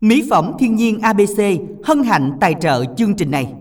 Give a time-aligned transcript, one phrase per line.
[0.00, 1.40] Mỹ phẩm thiên nhiên ABC
[1.84, 3.52] hân hạnh tài trợ chương trình này.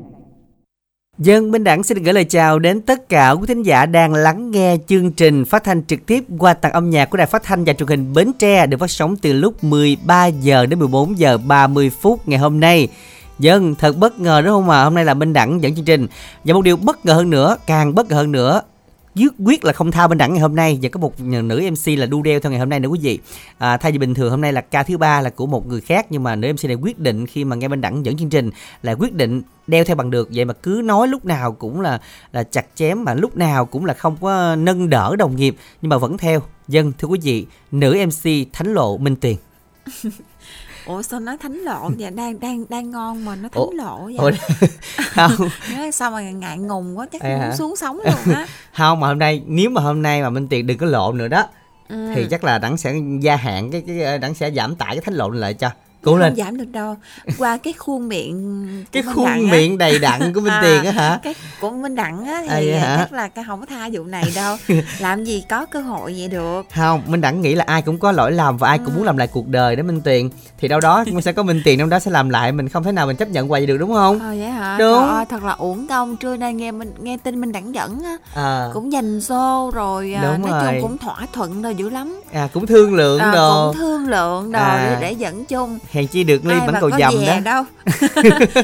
[1.17, 4.51] Dân Minh Đẳng xin gửi lời chào đến tất cả quý thính giả đang lắng
[4.51, 7.63] nghe chương trình phát thanh trực tiếp qua tặng âm nhạc của Đài Phát thanh
[7.63, 11.37] và Truyền hình Bến Tre được phát sóng từ lúc 13 giờ đến 14 giờ
[11.37, 12.87] 30 phút ngày hôm nay.
[13.39, 14.83] Dân thật bất ngờ đúng không ạ?
[14.83, 16.07] Hôm nay là Minh Đẳng dẫn chương trình.
[16.43, 18.61] Và một điều bất ngờ hơn nữa, càng bất ngờ hơn nữa
[19.19, 20.79] dứt quyết là không thao bên đẳng ngày hôm nay.
[20.81, 23.19] Và có một nữ MC là đu đeo theo ngày hôm nay nữa quý vị.
[23.57, 25.81] À, thay vì bình thường hôm nay là ca thứ ba là của một người
[25.81, 26.05] khác.
[26.09, 28.51] Nhưng mà nữ MC này quyết định khi mà nghe bên đẳng dẫn chương trình
[28.83, 30.29] là quyết định đeo theo bằng được.
[30.33, 33.85] Vậy mà cứ nói lúc nào cũng là là chặt chém mà lúc nào cũng
[33.85, 35.55] là không có nâng đỡ đồng nghiệp.
[35.81, 36.41] Nhưng mà vẫn theo.
[36.67, 39.35] Dân thưa quý vị nữ MC thánh lộ minh tuyền.
[40.89, 42.11] ủa sao nói thánh lộ vậy?
[42.15, 44.15] Đang đang đang ngon mà nó thánh ủa, lộ vậy?
[44.17, 44.31] Ủa,
[44.97, 45.31] không.
[45.93, 48.47] Sao mà ngại ngùng quá chắc muốn xuống sống luôn á.
[48.73, 51.27] Không mà hôm nay nếu mà hôm nay mà minh tiền đừng có lộ nữa
[51.27, 51.47] đó
[51.89, 52.11] ừ.
[52.15, 55.13] thì chắc là đẳng sẽ gia hạn cái cái đẳng sẽ giảm tải cái thánh
[55.13, 55.69] lộ lại cho
[56.03, 56.95] cố lên không giảm được đâu.
[57.37, 59.75] Qua cái khuôn miệng cái khuôn miệng á.
[59.79, 61.19] đầy đặn của minh à, tiền á hả?
[61.23, 64.31] cái của minh đặng á thì à, chắc là cái không có tha vụ này
[64.35, 64.57] đâu.
[64.99, 66.65] Làm gì có cơ hội vậy được.
[66.75, 68.93] Không minh đặng nghĩ là ai cũng có lỗi lầm và ai cũng ừ.
[68.95, 70.29] muốn làm lại cuộc đời đó minh tiền.
[70.57, 72.83] Thì đâu đó mình sẽ có minh tiền trong đó sẽ làm lại mình không
[72.83, 74.19] thể nào mình chấp nhận hoài được đúng không?
[74.19, 74.77] Ờ vậy hả?
[74.79, 74.99] Đúng.
[74.99, 76.17] Trời ơi, thật là uổng công.
[76.17, 78.17] Trưa nay nghe mình nghe tin minh đặng dẫn á.
[78.33, 78.69] À.
[78.73, 80.73] cũng dành xô rồi à, đúng nói rồi.
[80.73, 82.21] chung cũng thỏa thuận rồi dữ lắm.
[82.33, 83.67] À cũng thương lượng à, đồ.
[83.67, 84.97] cũng thương lượng đồ à.
[85.01, 87.39] để dẫn chung hèn chi được ly bánh cầu dầm đó.
[87.43, 87.63] đâu.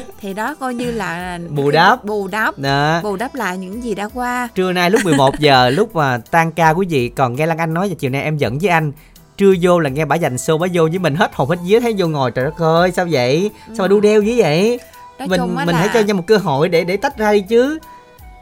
[0.20, 2.04] Thì đó coi như là bù đắp.
[2.04, 2.58] Bù đắp.
[2.58, 3.00] Đó.
[3.02, 4.48] bù đắp lại những gì đã qua.
[4.54, 7.74] Trưa nay lúc 11 giờ lúc mà tan ca quý vị còn nghe Lan Anh
[7.74, 8.92] nói là chiều nay em dẫn với anh.
[9.36, 11.80] Trưa vô là nghe bả dành xô bả vô với mình hết hồn hết vía
[11.80, 12.30] thấy vô ngồi.
[12.30, 13.50] Trời đất ơi sao vậy?
[13.66, 14.80] Sao mà đu đeo dữ vậy?
[15.18, 15.78] Nói mình mình là...
[15.78, 17.78] hãy cho nhau một cơ hội để để tách ra đi chứ.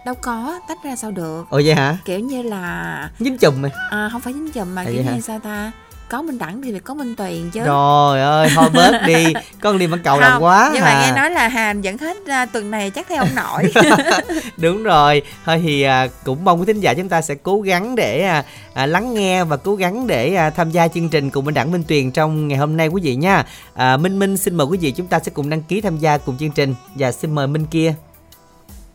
[0.06, 1.44] Đâu có tách ra sao được.
[1.50, 1.98] Ồ vậy hả?
[2.04, 3.70] Kiểu như là dính chùm mà.
[3.90, 5.72] À không phải dính chùm mà à, kiểu như sao ta
[6.08, 7.60] có minh đẳng thì phải có minh tuyền chứ.
[7.64, 9.32] Trời ơi thôi bớt đi.
[9.60, 10.94] Con đi vẫn cầu làm quá nhưng à.
[10.94, 13.72] mà nghe nói là hàm dẫn hết uh, tuần này chắc theo ông nội.
[14.56, 15.22] Đúng rồi.
[15.44, 18.44] Thôi thì uh, cũng mong quý thính giả chúng ta sẽ cố gắng để uh,
[18.70, 21.72] uh, lắng nghe và cố gắng để uh, tham gia chương trình cùng minh đẳng
[21.72, 23.44] minh tuyền trong ngày hôm nay quý vị nha.
[23.72, 26.18] Uh, minh minh xin mời quý vị chúng ta sẽ cùng đăng ký tham gia
[26.18, 26.74] cùng chương trình.
[26.94, 27.94] Và xin mời minh kia.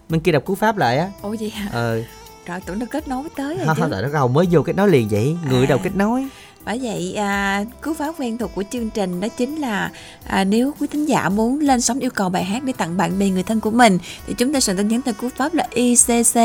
[0.10, 1.08] Minh kia đọc cú pháp lại á.
[1.22, 1.70] Ồ vậy hả?
[1.74, 2.02] Ờ
[2.50, 3.82] trời tưởng nó kết nối tới rồi chứ.
[3.82, 5.38] Không, nó mới vô kết nối liền vậy.
[5.50, 5.70] Người à.
[5.70, 6.28] đầu kết nối
[6.70, 9.92] bởi vậy à, cú pháp quen thuộc của chương trình đó chính là
[10.28, 13.20] à, nếu quý thính giả muốn lên sóng yêu cầu bài hát để tặng bạn
[13.20, 13.98] bè người thân của mình
[14.28, 16.36] thì chúng ta sẽ tin nhắn theo cú pháp là ICC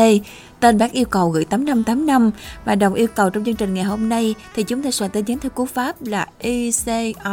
[0.64, 2.30] tên bác yêu cầu gửi 8585
[2.64, 5.24] và đồng yêu cầu trong chương trình ngày hôm nay thì chúng ta soạn tin
[5.24, 7.28] nhắn theo cú pháp là ICR,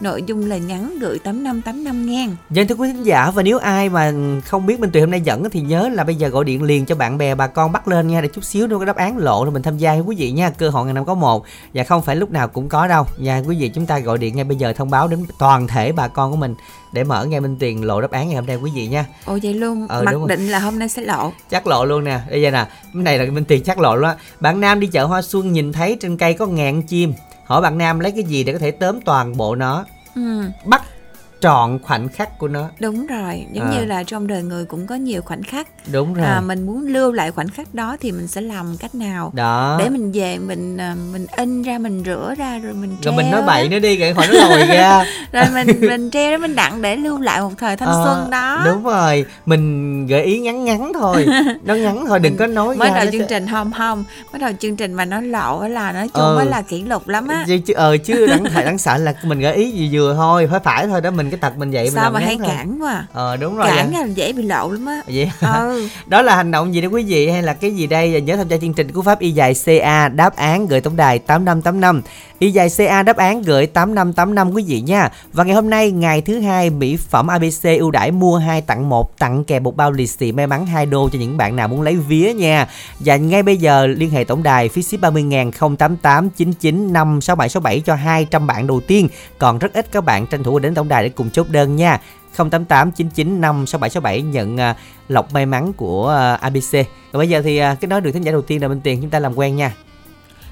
[0.00, 3.88] nội dung lời ngắn gửi 8585 ngàn Dân thưa quý thính giả và nếu ai
[3.88, 4.12] mà
[4.44, 6.86] không biết Minh Tuyền hôm nay dẫn thì nhớ là bây giờ gọi điện liền
[6.86, 9.16] cho bạn bè bà con bắt lên nha để chút xíu nữa có đáp án
[9.16, 10.50] lộ rồi mình tham gia với quý vị nha.
[10.50, 11.44] Cơ hội ngày năm có một.
[11.74, 13.06] Và không phải lúc nào cũng có đâu.
[13.18, 15.92] Nha quý vị chúng ta gọi điện ngay bây giờ thông báo đến toàn thể
[15.92, 16.54] bà con của mình
[16.94, 19.06] để mở nghe minh tiền lộ đáp án ngày hôm nay quý vị nha.
[19.24, 19.86] Ồ vậy luôn.
[19.88, 21.32] Ờ, mặc định là hôm nay sẽ lộ.
[21.50, 22.20] Chắc lộ luôn nè.
[22.30, 24.16] Bây giờ nè cái này là minh tiền chắc lộ luôn á.
[24.40, 27.14] Bạn nam đi chợ hoa xuân nhìn thấy trên cây có ngàn chim.
[27.44, 29.84] Hỏi bạn nam lấy cái gì để có thể tóm toàn bộ nó?
[30.14, 30.42] Ừ.
[30.64, 30.82] bắt
[31.40, 32.68] trọn khoảnh khắc của nó.
[32.80, 33.72] Đúng rồi giống à.
[33.72, 35.68] như là trong đời người cũng có nhiều khoảnh khắc.
[35.92, 36.26] Đúng rồi.
[36.26, 39.30] À, mình muốn lưu lại khoảnh khắc đó thì mình sẽ làm cách nào?
[39.34, 39.76] Đó.
[39.78, 43.22] Để mình về mình à, mình in ra mình rửa ra rồi mình treo rồi
[43.22, 45.04] mình nói bậy nữa đi cái khỏi nó lòi ra.
[45.32, 48.30] Rồi mình mình treo đó mình đặng để lưu lại một thời thanh à, xuân
[48.30, 48.62] đó.
[48.64, 49.24] đúng rồi.
[49.46, 51.26] Mình gợi ý ngắn ngắn thôi.
[51.64, 53.26] Nó ngắn thôi đừng có nói mới đầu chương sẽ...
[53.28, 56.44] trình không không mới đầu chương trình mà nó lộ là nói chung ừ.
[56.44, 57.44] là kỷ lục lắm á.
[57.46, 60.60] Chứ ờ chứ đáng thầy đáng sợ là mình gợi ý gì vừa thôi phải
[60.60, 63.56] phải thôi đó mình cái tật mình vậy sao mà hay cản quá ờ đúng
[63.56, 65.02] rồi cản là dễ bị lộ lắm á.
[65.06, 65.88] Vậy ừ.
[66.06, 67.28] đó là hành động gì đó quý vị?
[67.28, 68.20] Hay là cái gì đây?
[68.20, 71.18] Nhớ tham gia chương trình cú pháp y dài ca đáp án gửi tổng đài
[71.18, 72.02] tám năm tám năm.
[72.38, 75.08] Y dài ca đáp án gửi tám năm tám năm quý vị nha.
[75.32, 78.88] Và ngày hôm nay ngày thứ hai mỹ phẩm abc ưu đãi mua hai tặng
[78.88, 81.68] một tặng kèm một bao lì xì may mắn hai đô cho những bạn nào
[81.68, 82.68] muốn lấy vía nha.
[83.00, 87.80] Và ngay bây giờ liên hệ tổng đài phí ship 30 ngàn 088 99 56767
[87.80, 89.08] cho 200 bạn đầu tiên.
[89.38, 92.00] Còn rất ít các bạn tranh thủ đến tổng đài để cùng chốt đơn nha
[92.36, 94.76] 088 995 6767 nhận uh,
[95.08, 96.72] lọc may mắn của uh, ABC.
[97.12, 99.00] Còn bây giờ thì uh, cái nói được thính giả đầu tiên là Minh Tuyền
[99.00, 99.72] chúng ta làm quen nha.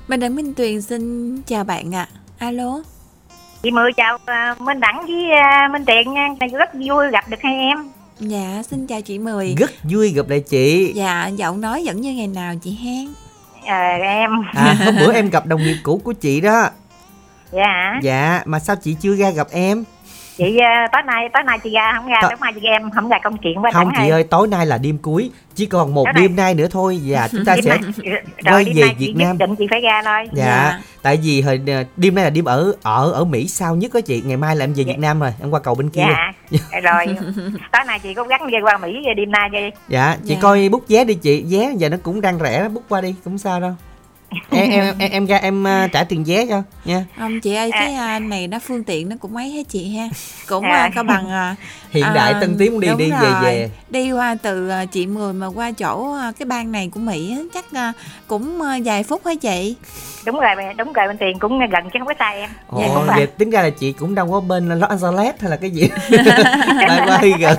[0.09, 2.09] Minh Đặng Minh Tuyền xin chào bạn ạ.
[2.39, 2.47] À.
[2.47, 2.83] Alo.
[3.63, 5.25] Chị Mười chào uh, Minh Đặng với
[5.67, 6.29] uh, Minh Tuyền nha.
[6.53, 7.91] Rất vui gặp được hai em.
[8.21, 9.55] Dạ, xin chào chị Mười.
[9.59, 10.93] Rất vui gặp lại chị.
[10.95, 13.09] Dạ, giọng nói vẫn như ngày nào chị hen.
[13.67, 14.31] À, em.
[14.55, 16.69] À, hôm bữa em gặp đồng nghiệp cũ của chị đó.
[17.53, 17.99] Dạ.
[18.03, 19.85] Dạ, mà sao chị chưa ra gặp em?
[20.37, 23.09] Chị à, tối nay tối nay chị ra không ra tối mai chị em không
[23.09, 24.11] ra công chuyện với không chị ơi.
[24.11, 27.01] ơi tối nay là đêm cuối chỉ còn một Tối nay- đêm nay nữa thôi
[27.07, 27.79] và chúng ta Đêm sẽ
[28.51, 29.29] quay về nay Việt chị Nam.
[29.39, 30.81] nhất định chị phải ra thôi dạ, Dạ.
[31.03, 34.01] tại vì hồi ờ, đêm nay là đêm ở ở ở Mỹ sau nhất đó
[34.01, 34.93] chị ngày mai là em về Dạ.
[34.93, 36.05] Việt Nam rồi em qua cầu bên kia
[36.51, 37.07] dạ rồi
[37.73, 40.41] tối nay chị cố gắng đi qua mỹ đêm nay đi dạ chị Dạ.
[40.43, 43.39] coi bút vé đi chị vé giờ nó cũng đang rẻ bút qua đi cũng
[43.39, 43.73] sao đâu
[44.51, 47.05] em em em, em ra em ờ, trả tiền vé cho nha.
[47.19, 47.81] Không chị ơi À.
[47.81, 50.09] cái à, này nó phương tiện nó cũng mấy hết chị ha.
[50.49, 50.77] Cũng À.
[50.77, 51.55] à, cao bằng
[51.91, 53.43] hiện đại tân tiến đi đi về rồi.
[53.43, 53.71] về.
[53.91, 57.65] Đi qua từ chị mười mà qua chỗ cái bang này của mỹ chắc
[58.27, 59.77] cũng vài phút hả chị?
[60.25, 62.51] Đúng rồi đúng rồi bên tiền cũng gần chứ không có sai em.
[62.79, 65.51] Dạ, Ồ, cũng vậy tính ra là chị cũng đâu có bên Los Angeles hay
[65.51, 65.89] là cái gì.
[66.89, 67.57] Bay qua hơi gần.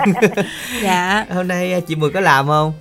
[0.83, 1.25] Dạ.
[1.33, 2.73] Hôm nay ờ, chị Mười có làm không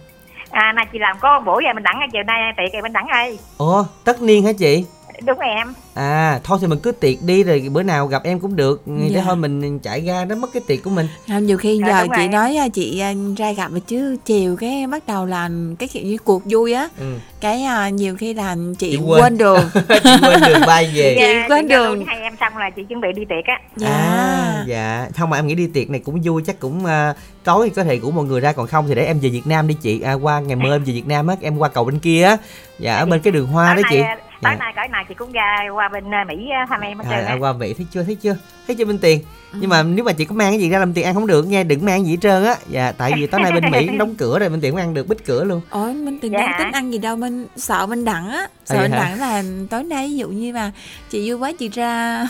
[0.52, 3.06] à nay chị làm có buổi rồi mình đẳng chiều nay, tiệc rồi mình đẳng
[3.06, 3.38] ơi.
[3.56, 4.84] Ồ tất niên hả chị?
[5.26, 5.74] Đúng rồi em.
[5.94, 8.82] À thôi thì mình cứ tiệc đi rồi bữa nào gặp em cũng được.
[8.86, 9.22] Để Dạ.
[9.24, 11.06] thôi mình chạy ra nó mất cái tiệc của mình.
[11.28, 12.28] Không nhiều khi Dạ, giờ chị rồi.
[12.28, 16.02] nói à, chị à, ra gặp rồi chứ chiều cái bắt đầu là cái kiểu
[16.06, 16.88] như cuộc vui á.
[16.98, 17.14] Ừ.
[17.40, 19.22] cái à, nhiều khi là chị, Chị quên.
[19.22, 19.64] quên đường.
[19.88, 21.14] Chị quên đường bay về.
[21.18, 22.04] Chị Dạ, quên giao đường.
[22.06, 23.60] hai em xong là chị chuẩn bị đi tiệc á.
[23.76, 23.88] Dạ.
[23.88, 25.08] À, dạ.
[25.16, 27.14] Không mà em nghĩ đi tiệc này cũng vui chắc cũng à,
[27.44, 28.52] tối thì có thể rủ mọi người ra.
[28.52, 30.00] Còn không thì để em về Việt Nam đi chị.
[30.00, 32.36] À, qua ngày mơ em về Việt Nam á em qua cầu bên kia á.
[32.78, 34.00] Dạ ở bên cái đường hoa đó chị
[34.42, 34.58] tối Dạ.
[34.58, 37.10] nay cỡ này chị cũng ra qua bên à, mỹ à, thăm em hết à,
[37.16, 37.36] trơn à, á.
[37.40, 38.36] qua Mỹ thấy chưa thấy chưa
[38.66, 39.20] thấy chưa bên tiền.
[39.54, 41.46] Nhưng mà nếu mà chị có mang cái gì ra làm tiền ăn không được
[41.46, 42.56] nha đừng mang gì hết trơn á.
[42.68, 44.94] Dạ tại vì tối nay bên Mỹ cũng đóng cửa rồi bên tiền cũng ăn
[44.94, 45.60] được bít cửa luôn.
[45.70, 46.38] Ôi mình từng Dạ.
[46.38, 48.46] đang tính ăn gì đâu mình sợ mình đặng á.
[48.64, 50.72] Sợ vậy mình đặng là tối nay ví dụ như mà
[51.10, 52.26] chị vui quá chị ra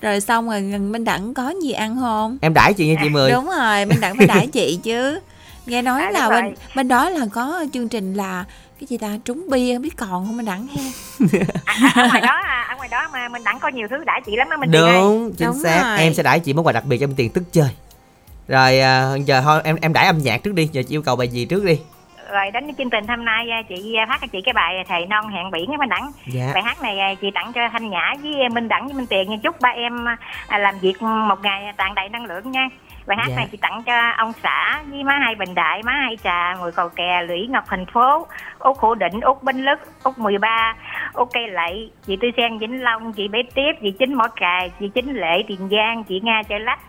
[0.00, 2.38] rồi xong rồi mình đặng có gì ăn không?
[2.40, 3.30] Em đãi chị nha chị mười.
[3.30, 5.20] Đúng rồi mình đặng phải đãi chị chứ.
[5.66, 8.44] Nghe nói À, là bên bên đó là có chương trình là
[8.84, 9.08] cái gì ta?
[9.24, 10.36] Trúng bia không biết còn không?
[10.36, 10.82] Mình đặng ha.
[11.64, 14.20] À, ở ngoài đó à, ở ngoài đó mà mình đẳng có nhiều thứ đãi
[14.26, 15.82] chị lắm đó mình đúng chính Đúng xác.
[15.84, 15.98] rồi.
[15.98, 17.68] em sẽ đãi chị món quà đặc biệt cho bên tiền tức chơi.
[18.48, 21.16] Rồi à, giờ thôi em em đãi âm nhạc trước đi giờ chị yêu cầu
[21.16, 21.80] bài gì trước đi?
[22.32, 24.74] Rồi đến cái chương trình hôm nay à, chị à, phát cho chị cái bài
[24.88, 26.50] thầy non hẹn biển với minh đẳng dạ.
[26.54, 29.06] Bài hát này à, chị tặng cho thanh nhã với à, minh đẳng với minh
[29.06, 29.36] tiền nha.
[29.42, 30.04] Chúc ba em
[30.48, 32.68] à, làm việc một ngày tràn đầy năng lượng nha
[33.06, 33.36] bài hát Dạ.
[33.36, 36.72] này chị tặng cho ông xã với má hai bình đại má hai trà mùi
[36.72, 38.26] cầu kè lũy ngọc thành phố
[38.58, 40.74] út hữu định út binh lức út 13
[41.12, 44.70] út cây lậy chị tư sen vĩnh long chị bé tiếp chị chính mỏ cài
[44.80, 46.80] chị chính lệ tiền giang chị nga chợ lách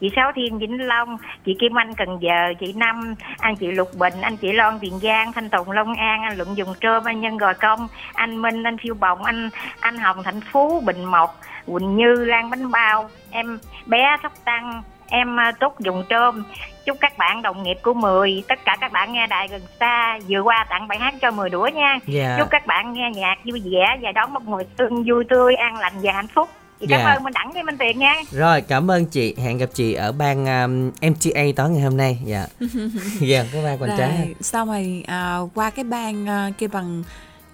[0.00, 3.88] chị Sáu Thiên Vĩnh Long, chị Kim Anh Cần Giờ, chị Năm, anh chị Lục
[3.98, 7.20] Bình, anh chị Loan Tiền Giang, Thanh Tùng Long An, anh Luận Dùng Trơm, anh
[7.20, 11.40] Nhân Gò Công, anh Minh, anh Phiêu Bồng, anh anh Hồng Thạnh Phú, Bình Mộc,
[11.66, 16.44] Quỳnh Như, Lan Bánh Bao, em bé Sóc Tăng, em à, Túc Dùng Trơm.
[16.86, 20.18] Chúc các bạn đồng nghiệp của Mười, tất cả các bạn nghe đài gần xa,
[20.28, 21.98] vừa qua tặng bài hát cho Mười đũa nha.
[22.06, 25.54] dạ Chúc các bạn nghe nhạc vui vẻ và đón một mùa xuân vui tươi,
[25.54, 26.48] an lành và hạnh phúc.
[26.80, 27.12] Chị cảm Dạ.
[27.12, 28.14] ơn Minh Đẳng với Minh Tiền nha.
[28.30, 32.18] rồi cảm ơn chị hẹn gặp chị ở bang um, MTA tối ngày hôm nay
[32.24, 32.46] dạ
[33.20, 37.02] dạ có ba còn trắng rồi xong rồi à, qua cái bang à, kia bằng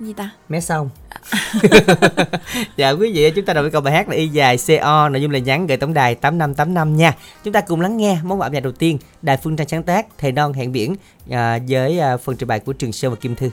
[0.00, 0.30] gì ta?
[0.48, 0.90] Mé xong
[2.76, 5.22] dạ quý vị chúng ta đồng với câu bài hát là y dài co nội
[5.22, 7.14] dung là nhắn gửi tổng đài tám năm tám năm nha.
[7.44, 9.82] Chúng ta cùng lắng nghe món quà âm nhạc đầu tiên đài phương trang sáng
[9.82, 10.96] tác thầy non hẹn biển
[11.30, 13.50] à, với à, phần trình bày của trường sơn và kim thư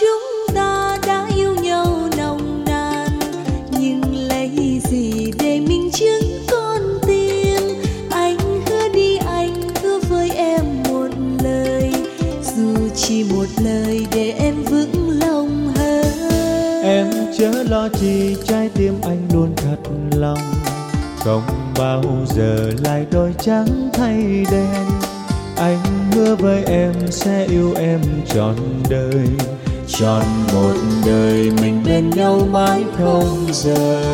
[0.00, 3.08] chúng ta đã yêu nhau nồng nàn.
[3.80, 7.82] Nhưng lấy gì để minh chứng con tim?
[8.10, 11.08] Anh hứa đi, anh hứa với em một
[11.44, 11.92] lời.
[12.56, 16.06] Dù chỉ một lời để em vững lòng hơn.
[16.82, 17.06] Em
[17.38, 20.54] chớ lo chi, trái tim anh luôn thật lòng.
[21.18, 21.42] Không
[21.78, 22.02] bao
[22.34, 24.86] giờ lại đôi trắng thay đen.
[25.56, 28.00] Anh hứa với em sẽ yêu em
[28.34, 28.56] trọn
[28.90, 29.26] đời.
[29.98, 30.22] Trọn
[30.54, 30.74] một
[31.06, 34.04] đời mình bên nhau mãi không rời.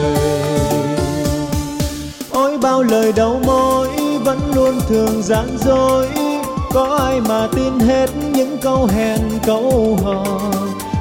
[2.31, 3.89] Ôi, bao lời đau môi
[4.25, 6.07] vẫn luôn thường gian dối.
[6.73, 10.25] Có ai mà tin hết những câu hẹn, câu hò?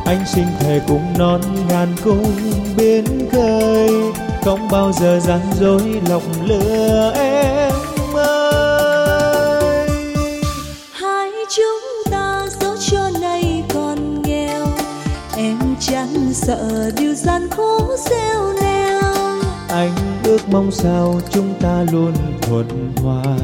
[0.05, 2.33] Anh xin thề cùng non, ngàn cung
[2.77, 3.89] biến khơi.
[4.45, 7.26] Không bao giờ gian dối lọc lừa em
[16.47, 19.01] sợ điều gian khó gieo neo
[19.69, 19.91] Anh
[20.23, 23.37] ước mong sao chúng ta luôn thuận hòa.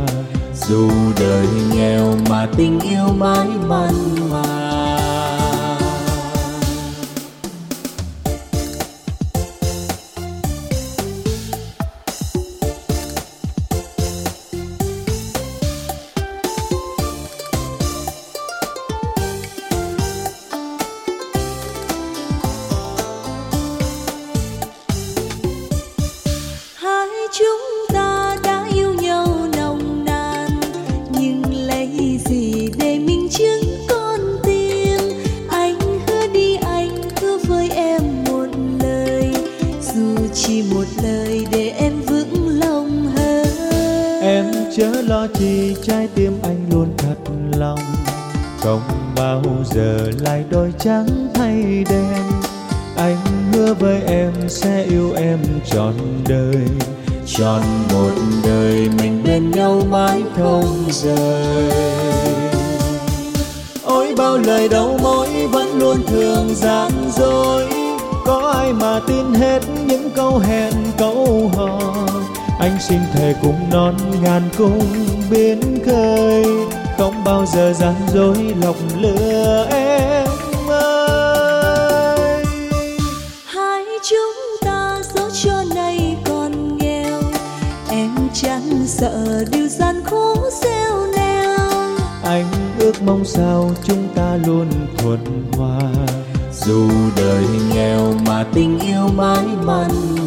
[0.67, 3.93] Dù đời nghèo mà tình yêu mãi mặn
[4.29, 4.72] mà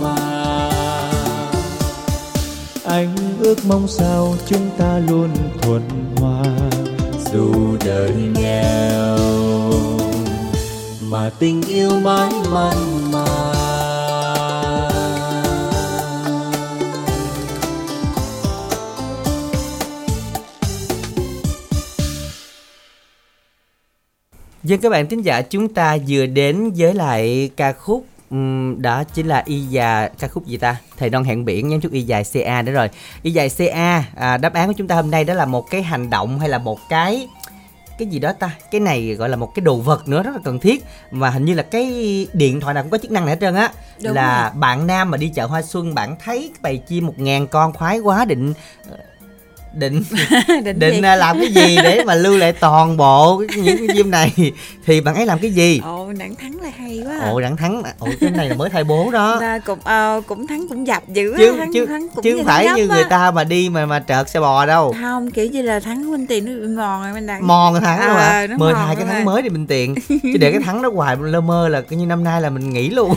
[0.00, 0.16] mà.
[2.84, 5.30] Anh ước mong sao chúng ta luôn
[5.62, 5.82] thuận
[6.16, 6.44] hòa.
[7.32, 9.18] Dù đời nghèo,
[11.02, 12.76] mà tình yêu mãi mặn
[13.12, 13.24] mà.
[24.64, 29.04] Dân các bạn thính giả, chúng ta vừa đến với lại ca khúc um, đó
[29.04, 30.76] chính là y già ca khúc gì ta?
[30.96, 32.88] Thầy non hẹn biển nhắm chút y dài ca đó rồi.
[33.22, 35.82] Y dài ca à, đáp án của chúng ta hôm nay đó là một cái
[35.82, 37.28] hành động hay là một cái
[37.98, 38.50] cái gì đó ta?
[38.70, 40.84] Cái này gọi là một cái đồ vật nữa rất là cần thiết.
[41.10, 43.54] Mà hình như là cái điện thoại nào cũng có chức năng này hết trơn
[43.54, 43.70] á.
[44.02, 44.60] Đúng là rồi.
[44.60, 47.98] bạn nam mà đi chợ hoa xuân bạn thấy bầy chim một ngàn con khoái
[47.98, 48.54] quá định
[49.78, 50.02] định
[50.64, 54.10] định, định à, làm cái gì để mà lưu lại toàn bộ những cái chim
[54.10, 54.32] này?
[54.86, 55.80] Thì bạn ấy làm cái gì?
[55.84, 57.30] Ồ đặng thắng là hay quá à.
[57.30, 59.36] ồ đặng thắng ồ cái này là mới thay bố đó.
[59.40, 62.46] Ta cũng ờ, cũng thắng cũng dập dữ chứ thắng, chứ thắng cũng chứ không
[62.46, 64.94] phải như người ta mà đi mà mà trợt xe bò đâu.
[65.00, 67.46] Không kiểu như là thắng huynh tiền nó bị mòn rồi mình đặng.
[67.46, 69.14] Mòn thắng Ờ, mà nó mời mòn hai cái rồi.
[69.14, 71.96] thắng mới thì bình tiện chứ để cái thắng đó hoài lơ mơ là coi
[71.96, 73.14] như năm nay là mình nghỉ luôn.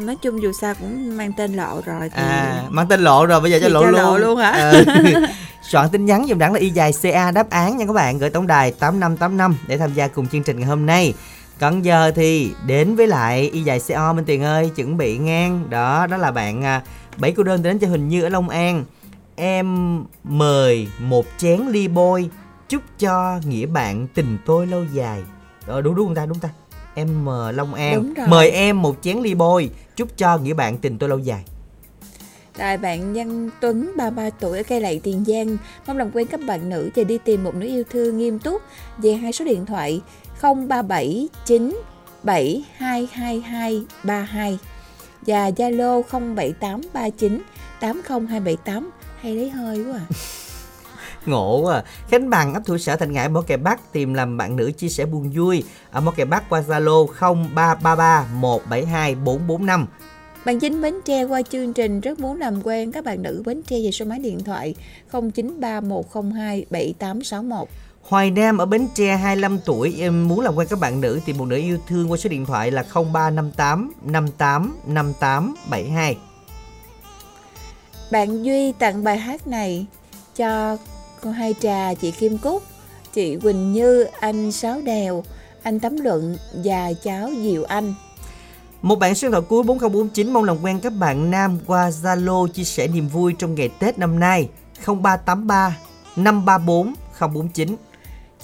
[0.00, 3.40] Nói chung dù sao cũng mang tên lộ rồi thì à mang tên lộ rồi
[3.40, 4.00] bây giờ cho lộ cho luôn.
[4.00, 4.50] Lộ luôn hả?
[4.52, 4.82] Ờ.
[5.68, 8.30] soạn tin nhắn dùm đẳng là y dài ca đáp án nha các bạn gửi
[8.30, 11.14] tổng đài tám năm tám năm để tham gia cùng chương trình ngày hôm nay.
[11.60, 15.70] Còn giờ thì đến với lại y dài co minh tiền ơi chuẩn bị ngang.
[15.70, 16.82] Đó đó là bạn à,
[17.16, 18.84] bảy cô đơn đến cho hình như ở long an.
[19.36, 22.30] Em mời một chén ly bôi
[22.68, 25.22] chúc cho nghĩa bạn tình tôi lâu dài.
[25.66, 26.26] Ờ đúng đúng không ta?
[26.26, 26.48] Đúng ta.
[26.94, 28.14] Em long an.
[28.28, 31.44] Mời em một chén ly bôi chúc cho nghĩa bạn tình tôi lâu dài
[32.58, 35.56] rồi bạn Văn Tuấn 33 tuổi ở cây lậy Tiền Giang.
[35.86, 38.62] Mong làm quen các bạn nữ và đi tìm một nữ yêu thương nghiêm túc.
[38.98, 40.00] Về hai số điện thoại
[40.42, 41.80] 0379
[42.22, 44.58] 722232
[45.26, 47.42] và Zalo 07839
[47.80, 50.06] 80278 hay lấy hơi quá à.
[51.26, 51.84] ngộ quá à.
[52.08, 54.88] Khánh Bằng, ấp thủ sở Thành Ngãi, Mỏ Kè Bắc, tìm làm bạn nữ chia
[54.88, 55.64] sẻ buồn vui.
[55.90, 59.86] Ở Mỏ Kè Bắc qua Zalo 0333 172 445
[60.46, 63.62] bạn Chính Bến Tre qua chương trình rất muốn làm quen các bạn nữ Bến
[63.62, 64.74] Tre về số máy điện thoại
[65.12, 67.64] 0931027861
[68.02, 71.38] Hoài Nam ở Bến Tre 25 tuổi em muốn làm quen các bạn nữ tìm
[71.38, 76.16] một nữ yêu thương qua số điện thoại là 0358 58 58 72
[78.10, 79.86] Bạn Duy tặng bài hát này
[80.36, 80.76] cho
[81.22, 82.62] cô Hai Trà, chị Kim Cúc,
[83.12, 85.24] chị Quỳnh Như, anh Sáu Đèo,
[85.62, 87.94] anh Tấm Luận và cháu Diệu Anh.
[88.86, 92.46] Một bạn số điện thoại cuối 4049 mong làm quen các bạn nam qua Zalo
[92.46, 94.48] chia sẻ niềm vui trong ngày Tết năm nay
[94.86, 95.76] 0383
[96.16, 97.76] 534 049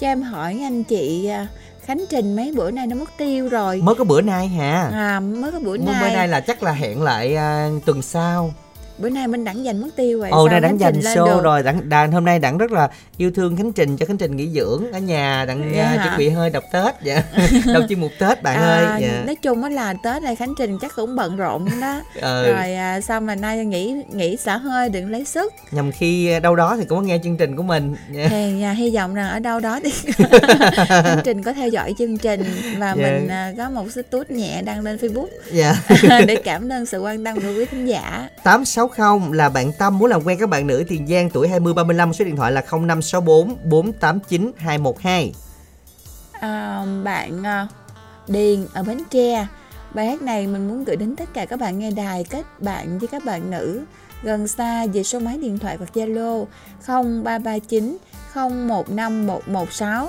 [0.00, 1.46] Cho em hỏi anh chị à,
[1.84, 3.80] Khánh Trình mấy bữa nay nó mất tiêu rồi.
[3.82, 6.02] mới có bữa nay hả À mới có bữa Mới nay.
[6.02, 8.52] bữa nay là chắc là hẹn lại à, tuần sau
[9.02, 10.28] Bữa nay Minh Đẳng dành mất tiêu rồi.
[10.30, 11.42] Ồ, nay đặng dành show được?
[11.42, 14.36] rồi, đặng, đặng hôm nay đặng rất là yêu thương Khánh Trình cho Khánh Trình
[14.36, 17.22] nghỉ dưỡng ở nhà, đặng Dạ à, chuẩn bị hơi đọc Tết, dạ.
[17.74, 19.02] đọc chuyên mục Tết bạn à, ơi.
[19.02, 19.22] Dạ.
[19.26, 22.00] nói chung á là Tết này Khánh Trình chắc cũng bận rộn đó.
[22.20, 25.52] Ờ, Rồi à, xong mà nay nghỉ nghỉ xả hơi đừng lấy sức.
[25.70, 27.94] nhằm khi đâu đó thì cũng có nghe chương trình của mình.
[28.12, 28.26] Dạ.
[28.30, 29.90] thì à, hy vọng rằng ở đâu đó thì
[30.86, 32.44] Khánh Trình có theo dõi chương trình
[32.78, 33.02] và Dạ.
[33.02, 35.74] mình à, có một số tút nhẹ đăng lên Facebook Dạ.
[36.26, 38.28] để cảm ơn sự quan tâm của quý khán giả
[38.96, 39.32] không?
[39.32, 42.24] Là bạn Tâm muốn làm quen các bạn nữ Tiền Giang tuổi 20 35 số
[42.24, 45.32] điện thoại là 0564 489 212.
[46.32, 47.68] À, bạn à,
[48.28, 49.46] Điền ở Bến Tre.
[49.94, 52.98] Bài hát này mình muốn gửi đến tất cả các bạn nghe đài kết bạn
[52.98, 53.84] với các bạn nữ.
[54.22, 56.44] Gần xa về số máy điện thoại hoặc Zalo
[56.86, 57.96] 0339
[58.34, 60.08] 015116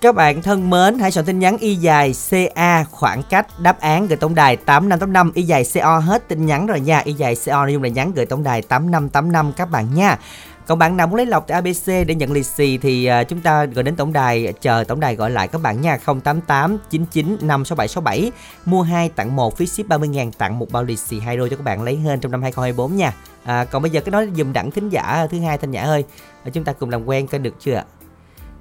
[0.00, 4.06] các bạn thân mến, hãy soạn tin nhắn y dài CA khoảng cách đáp án
[4.06, 6.98] gửi tổng đài 8585 y dài CO hết tin nhắn rồi nha.
[6.98, 10.18] Y dài CO nội dung là nhắn gửi tổng đài 8585 các bạn nha.
[10.66, 13.40] Còn bạn nào muốn lấy lọc từ ABC để nhận lì xì thì à, chúng
[13.40, 17.36] ta gọi đến tổng đài chờ tổng đài gọi lại các bạn nha 088 99
[17.40, 18.32] 56767
[18.64, 21.50] mua 2 tặng 1 phí ship 30 000 tặng một bao lì xì hai đôi
[21.50, 23.12] cho các bạn lấy hên trong năm 2024 nha.
[23.44, 26.04] À, còn bây giờ cái nói dùm đẳng thính giả thứ hai thanh nhã ơi.
[26.52, 27.84] Chúng ta cùng làm quen coi được chưa ạ?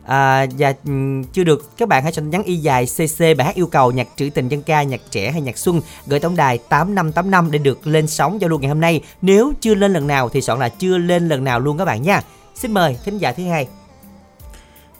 [0.07, 3.55] À, và ừm, chưa được các bạn hãy soạn nhắn y dài CC bài hát
[3.55, 6.57] yêu cầu nhạc trữ tình dân ca nhạc trẻ hay nhạc xuân gửi tổng đài
[6.57, 10.29] 8585 để được lên sóng giao lưu ngày hôm nay nếu chưa lên lần nào
[10.29, 12.21] thì soạn là chưa lên lần nào luôn các bạn nha
[12.55, 13.67] xin mời thính giả thứ hai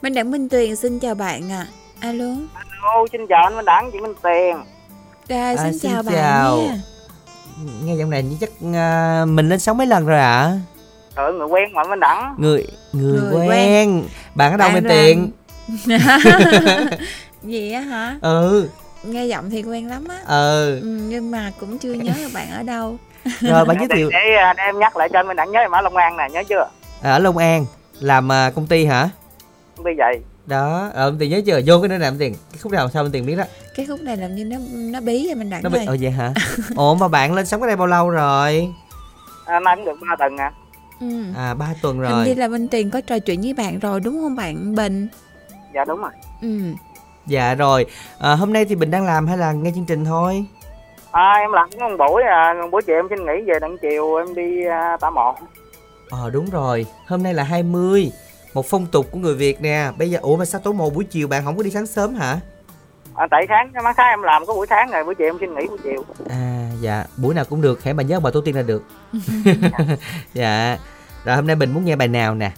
[0.02, 1.66] Minh Đẳng Minh Tuyền xin chào bạn ạ.
[2.00, 2.08] À.
[2.08, 2.24] Alo.
[2.54, 4.56] Alo, xin chào anh Minh Đẳng, chị Minh Tiền.
[5.28, 6.56] Rồi, À, xin, xin chào, chào.
[6.56, 6.78] bạn nha.
[7.84, 10.58] nghe giọng này như chắc à, mình lên sóng mấy lần rồi ạ
[11.18, 12.34] Trời người quen mà Minh Đẳng.
[12.38, 13.48] người người, Người quen.
[13.48, 14.04] quen.
[14.34, 15.30] bạn ở đâu bên tiện
[17.42, 18.16] Gì á hả?
[18.20, 18.68] ừ
[19.04, 20.16] Nghe giọng thì quen lắm á.
[20.26, 22.96] ừ Ừ, nhưng mà cũng chưa nhớ là bạn ở đâu.
[23.40, 24.18] rồi bạn giới để, thiệu để,
[24.56, 26.42] để em nhắc lại cho anh Minh Đẳng nhớ em ở Long An nè, nhớ
[26.48, 26.68] chưa?
[27.02, 27.66] à, ở Long An
[28.00, 29.08] làm à, công ty hả
[29.76, 30.20] Công ty vậy.
[30.46, 33.02] đó ờ bên tiền nhớ chưa vô cái nơi làm tiền cái khúc nào sao
[33.02, 33.44] bên tiền biết đó
[33.76, 36.10] Cái khúc này làm như nó nó bí vậy mình đặt nó bị ờ vậy
[36.10, 36.32] hả
[36.76, 38.68] ồ mà bạn lên sống ở đây bao lâu rồi
[39.46, 40.52] À, nay cũng được 3 tuần à.
[41.00, 41.06] Ừ.
[41.36, 44.00] à ba tuần Hình như rồi là Minh Tiền có trò chuyện với bạn rồi
[44.00, 45.08] đúng không bạn Bình?
[45.74, 46.10] Dạ đúng rồi.
[46.42, 46.60] Ừ.
[47.26, 47.86] dạ rồi
[48.18, 50.44] à, hôm nay thì bình đang làm hay là nghe chương trình thôi
[51.10, 54.34] À, em làm một buổi à, buổi chiều em xin nghỉ về đặng chiều em
[54.34, 55.34] đi à, tả mộ.
[56.10, 58.12] ờ đúng rồi hôm nay là 20
[58.54, 61.04] một phong tục của người việt nè bây giờ ủa mà sao tối màu buổi
[61.04, 62.40] chiều bạn không có đi sáng sớm hả
[63.14, 65.54] À, tại sáng má sáng em làm có buổi sáng rồi buổi chiều em xin
[65.54, 66.04] nghỉ buổi chiều.
[66.30, 68.82] à dạ buổi nào cũng được hãy mà nhớ bà tổ tiên là được
[70.34, 70.78] dạ
[71.24, 72.50] rồi hôm nay bình muốn nghe bài nào nè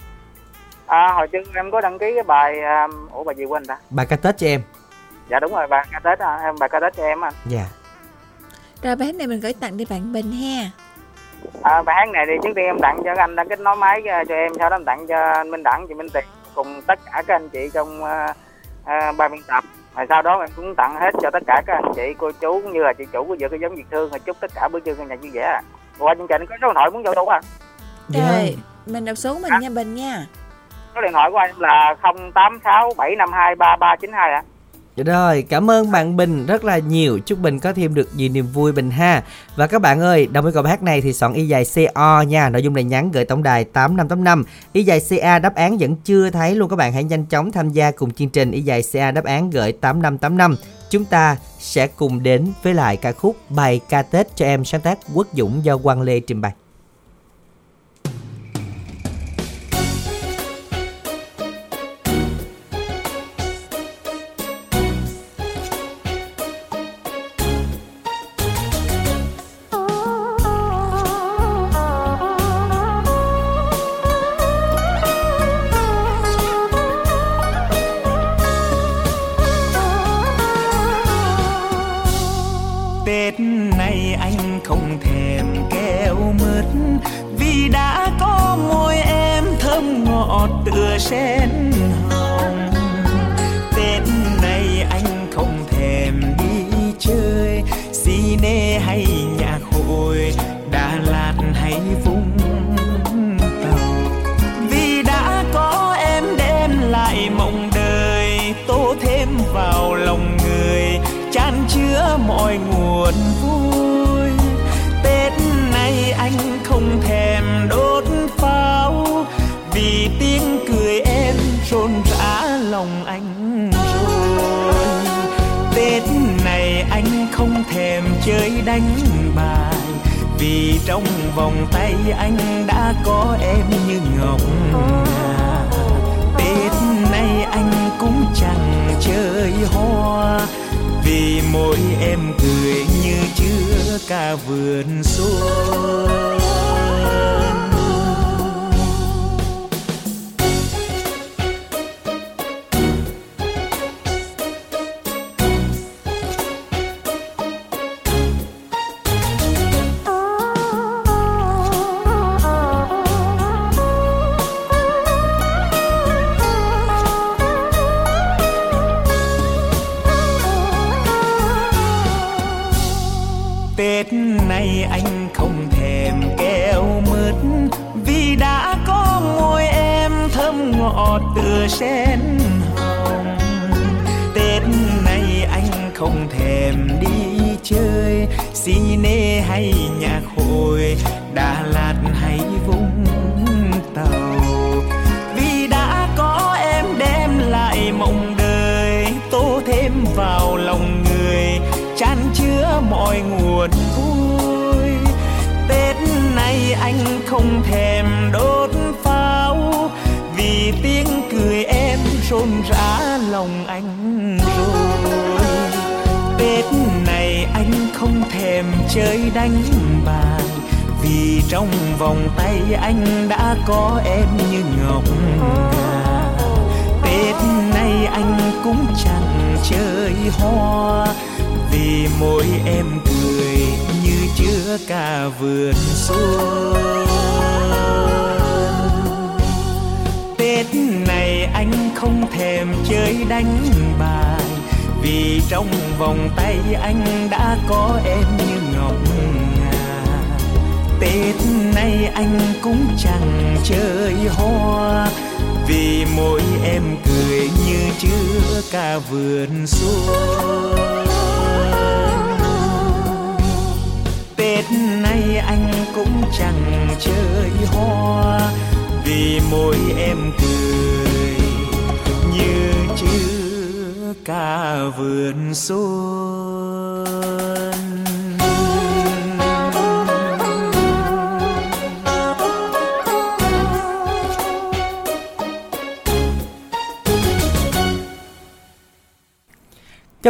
[0.87, 3.77] À, hồi trước em có đăng ký cái bài à, ủa bài gì quên ta?
[3.89, 4.61] bài ca tết cho em
[5.29, 7.33] Dạ đúng rồi bài ca Tết à, em bài ca Tết cho em anh.
[7.45, 7.65] dạ
[8.83, 10.69] Rồi bài hát này mình gửi tặng đi bạn Bình ha.
[11.63, 14.01] À, bài hát này thì trước tiên em tặng cho anh đăng ký nói máy
[14.09, 16.23] à, cho em sau đó em tặng cho anh Minh Đẳng chị Minh Tiền
[16.55, 18.33] cùng tất cả các anh chị trong à,
[18.85, 19.63] à, ban biên tập
[19.95, 22.61] rồi sau đó em cũng tặng hết cho tất cả các anh chị cô chú
[22.61, 24.67] cũng như là chị chủ của vợ cái giống Việt Thương rồi chúc tất cả
[24.71, 25.61] bữa trưa nhà vui vẻ à.
[25.99, 27.39] qua chương trình có số điện thoại muốn giao lưu à
[28.13, 30.27] Rồi, mình đọc số của mình nha Bình nha.
[30.95, 31.95] số điện thoại của anh là
[32.33, 34.43] 086 752 3392 ạ
[34.95, 37.19] Dạ rồi, cảm ơn bạn Bình rất là nhiều.
[37.19, 39.23] Chúc Bình có thêm được nhiều niềm vui Bình ha.
[39.55, 42.49] Và các bạn ơi, đồng với câu hát này thì soạn y dài CO nha.
[42.49, 44.43] Nội dung này nhắn gửi tổng đài 8585.
[44.73, 47.69] Y dài CA đáp án vẫn chưa thấy luôn các bạn hãy nhanh chóng tham
[47.69, 50.55] gia cùng chương trình y dài CA đáp án gửi 8585.
[50.89, 54.81] Chúng ta sẽ cùng đến với lại ca khúc bài ca Tết cho em sáng
[54.81, 56.51] tác Quốc Dũng do Quang Lê trình bày.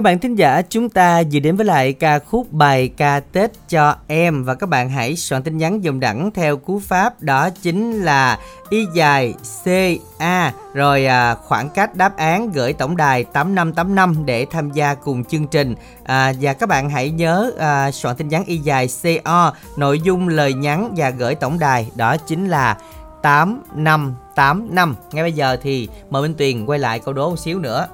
[0.01, 3.51] Các bạn thính giả, chúng ta vừa đến với lại ca khúc bài ca Tết
[3.69, 4.43] cho em.
[4.43, 8.39] Và các bạn hãy soạn tin nhắn dòng đẳng theo cú pháp đó chính là
[8.69, 9.33] y dài
[9.63, 15.23] CA rồi à, khoảng cách đáp án gửi tổng đài 8585 để tham gia cùng
[15.23, 15.75] chương trình.
[16.03, 20.27] À, và các bạn hãy nhớ à, soạn tin nhắn y dài CO nội dung
[20.27, 22.77] lời nhắn và gửi tổng đài đó chính là
[23.21, 27.87] 8585 ngay bây giờ thì mời Minh Tuyền quay lại câu đố một xíu nữa.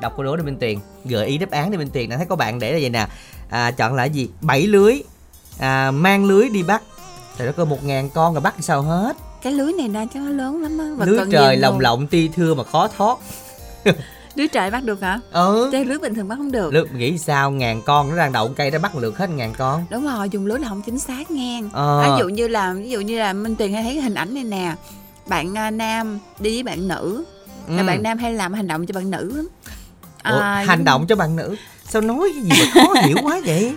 [0.00, 2.26] Đọc câu đố đi Minh Tuyền gợi ý đáp án đi Minh Tuyền đã thấy
[2.26, 3.06] có bạn để là vậy nè.
[3.50, 4.28] À, chọn là gì?
[4.40, 5.02] Bảy lưới.
[5.58, 6.82] À, mang lưới đi bắt.
[7.38, 9.16] Trời đất ơi một ngàn con rồi bắt sao hết?
[9.42, 10.84] Cái lưới này ra cho nó lớn lắm á.
[10.96, 13.18] Và lưới trời lồng lộng ti thưa mà khó thoát.
[14.34, 15.20] Lưới trời bắt được hả?
[15.32, 15.68] Ừ.
[15.72, 16.74] Chứ lưới bình thường bắt không được.
[16.74, 17.50] Lưới nghĩ sao?
[17.50, 19.84] Ngàn con nó đang đậu cây nó bắt được hết ngàn con.
[19.90, 22.02] Đúng rồi dùng lưới là không chính xác nghe Ờ.
[22.16, 24.44] ví dụ như là ví dụ như là minh tuyền hay thấy hình ảnh này
[24.44, 24.74] nè.
[25.26, 27.24] Bạn à, nam đi với bạn nữ.
[27.68, 27.86] Là Ừ.
[27.86, 29.48] bạn nam hay làm hành động cho bạn nữ lắm
[30.24, 31.56] Ủa, À, hành động cho bạn nữ.
[31.88, 33.74] Sao nói cái gì mà khó hiểu quá vậy?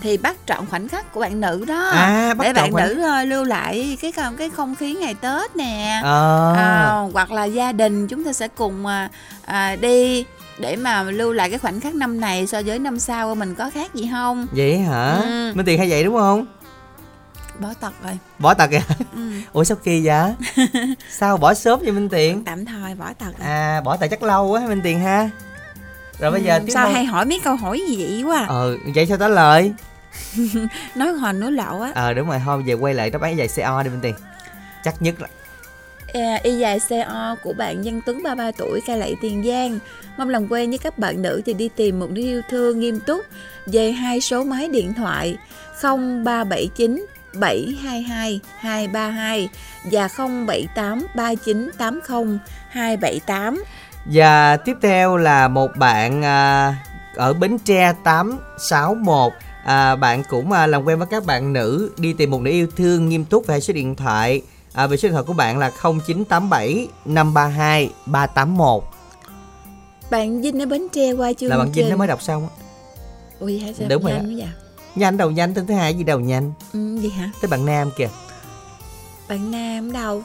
[0.00, 1.88] Thì bắt trọn khoảnh khắc của bạn nữ đó.
[1.88, 5.56] À, để bạn khoảnh- nữ thôi lưu lại cái không cái không khí ngày tết
[5.56, 6.00] nè.
[6.04, 6.54] Ờ.
[6.56, 9.08] À, hoặc là gia đình chúng ta sẽ cùng à,
[9.44, 10.24] à, đi
[10.58, 13.70] để mà lưu lại cái khoảnh khắc năm này so với năm sau mình có
[13.74, 14.46] khác gì không?
[14.52, 15.12] Vậy hả?
[15.12, 15.52] Ừ.
[15.54, 16.46] minh tiền hay vậy đúng không?
[17.58, 18.18] Bỏ tật rồi.
[18.38, 18.80] Bỏ tật kìa
[19.16, 19.30] ừ.
[19.52, 20.32] ủa sao kỳ vậy?
[21.10, 24.46] Sao bỏ sớm vậy minh tiền tạm thời bỏ tật à bỏ tại chắc lâu
[24.48, 25.30] quá minh tiền ha
[26.18, 28.44] rồi bây giờ Ừ, tiếp sao theo hay hỏi mấy câu hỏi gì vậy quá
[28.48, 29.72] ờ vậy sao trả lời?
[30.94, 31.92] Nói hoành nói lậu á.
[31.94, 34.14] Ờ đúng rồi thôi về quay lại đáp án dài co đi minh tiền.
[34.84, 35.28] Chắc nhất là
[36.14, 39.78] À, y dài CO của bạn Văn Tuấn 33 tuổi cai lậy Tiền Giang.
[40.18, 43.00] Mong làm quen với các bạn nữ thì đi tìm một đứa yêu thương nghiêm
[43.00, 43.24] túc.
[43.66, 45.36] Về hai số máy điện thoại
[45.82, 49.48] 0379 722 232
[49.92, 53.64] và 078 3980 278
[54.12, 56.76] và tiếp theo là một bạn à,
[57.14, 59.32] ở Bến Tre 861
[59.64, 62.66] à, bạn cũng à, làm quen với các bạn nữ đi tìm một nữ yêu
[62.76, 64.42] thương nghiêm túc về số điện thoại.
[64.72, 68.84] À, về số điện thoại của bạn là 0987 532 381
[70.10, 72.48] bạn Vinh ở Bến Tre qua chương là bạn Vinh nó mới đọc xong
[73.38, 73.88] ui hả sao?
[73.88, 74.48] Đúng rồi nhanh quá vậy?
[74.94, 76.04] Nhanh đầu nhanh tên thứ hai gì?
[76.04, 76.52] Đầu nhanh.
[76.72, 77.30] Ừ, gì hả?
[77.40, 78.08] Tới bạn nam kìa.
[79.28, 80.22] Bạn Nam đâu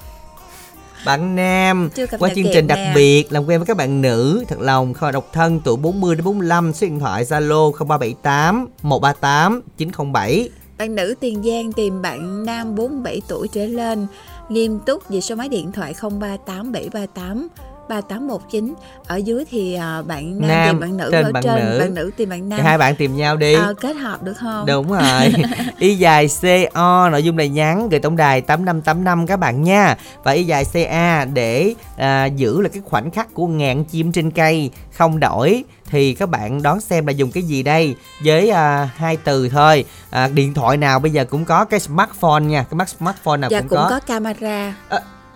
[1.06, 1.90] bạn nam.
[2.20, 2.92] Qua chương trình đặc nè.
[2.96, 6.26] biệt làm quen với các bạn nữ thật lòng kho độc thân tuổi 40 đến
[6.26, 12.76] 45 số điện thoại Zalo 0378 138 907 Bạn nữ Tiền Giang tìm bạn nam
[12.76, 14.08] 47 tuổi trở lên
[14.50, 17.48] nghiêm túc về số máy điện thoại 038 738
[17.90, 18.74] 3819
[19.08, 21.80] ở dưới thì à, bạn nam, Nam, tìm bạn nữ trên ở bạn trên nữ.
[21.80, 22.60] bạn nữ tìm bạn nam.
[22.60, 23.54] Thì hai bạn tìm nhau đi.
[23.54, 24.66] Ờ, kết hợp được không?
[24.66, 25.34] Đúng rồi.
[25.80, 29.98] Y dài CO Nội dung này nhắn Gửi tổng đài 8585 các bạn nha.
[30.24, 34.32] Và y dài CA Để à, giữ lại cái khoảnh khắc của ngàn chim trên
[34.32, 35.64] cây Không đổi.
[35.90, 37.96] Thì các bạn đón xem là dùng cái gì đây?
[38.26, 39.86] Với à, hai từ thôi.
[40.10, 42.66] À, Điện thoại nào bây giờ cũng có cái smartphone nha.
[42.72, 44.74] Cái smartphone nào và cũng, cũng có, có camera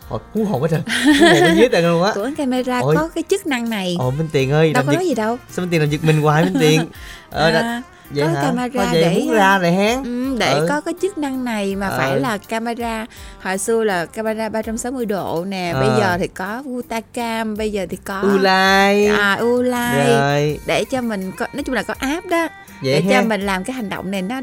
[0.09, 0.81] Hồi hú hồn hết rồi
[1.19, 2.11] hú hồn dưới tận luôn á.
[2.15, 2.95] Của camera Ôi.
[2.95, 3.95] có cái chức năng này.
[3.99, 5.37] Ồ minh tiền ơi đâu có nói gì đâu.
[5.51, 6.81] sao minh tiền làm giật mình hoài minh tiền?
[7.29, 8.41] Ờ đã- à, vậy có hả?
[8.41, 10.03] camera Thôi vậy để- muốn ra rồi hén.
[10.03, 10.65] ừ, để Ừ.
[10.69, 11.97] có cái chức năng này mà Ờ.
[11.97, 13.05] phải là camera.
[13.41, 15.79] Hồi xưa là camera 360 độ nè Ờ.
[15.81, 21.01] bây giờ thì có Utacam bây giờ thì có u lai à Ulay để cho
[21.01, 22.47] mình có nói chung là có app đó
[22.81, 24.39] vậy để cho hen mình làm cái hành động này nó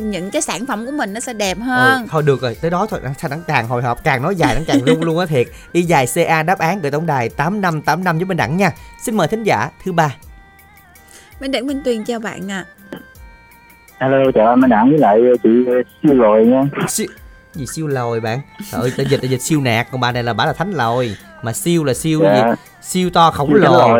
[0.00, 2.56] những cái sản phẩm của mình nó sẽ đẹp Ừ, hơn thôi được rồi.
[2.60, 5.18] Tới đó thôi sao đáng càng hồi hộp càng nói dài đáng càng luôn luôn
[5.18, 5.46] á thiệt.
[5.72, 8.56] Y dài ca đáp án gửi tổng đài tám năm tám năm với bên đẳng
[8.56, 8.70] nha.
[9.02, 10.14] Xin mời thính giả thứ ba.
[11.40, 12.64] Minh Đẳng Minh Tuyền chào bạn ạ.
[14.00, 15.48] Hello, chào anh Minh Đẳng với lại chị
[16.02, 16.62] siêu lồi nha.
[16.88, 17.06] siêu
[17.54, 18.40] gì siêu lồi bạn?
[18.72, 20.72] Trời ơi ta dịch ta dịch siêu nạt còn bà này là bà là thánh
[20.72, 21.16] lồi.
[21.42, 22.34] Mà siêu là siêu Dạ.
[22.34, 22.42] gì?
[22.82, 23.98] Siêu to khổng lồ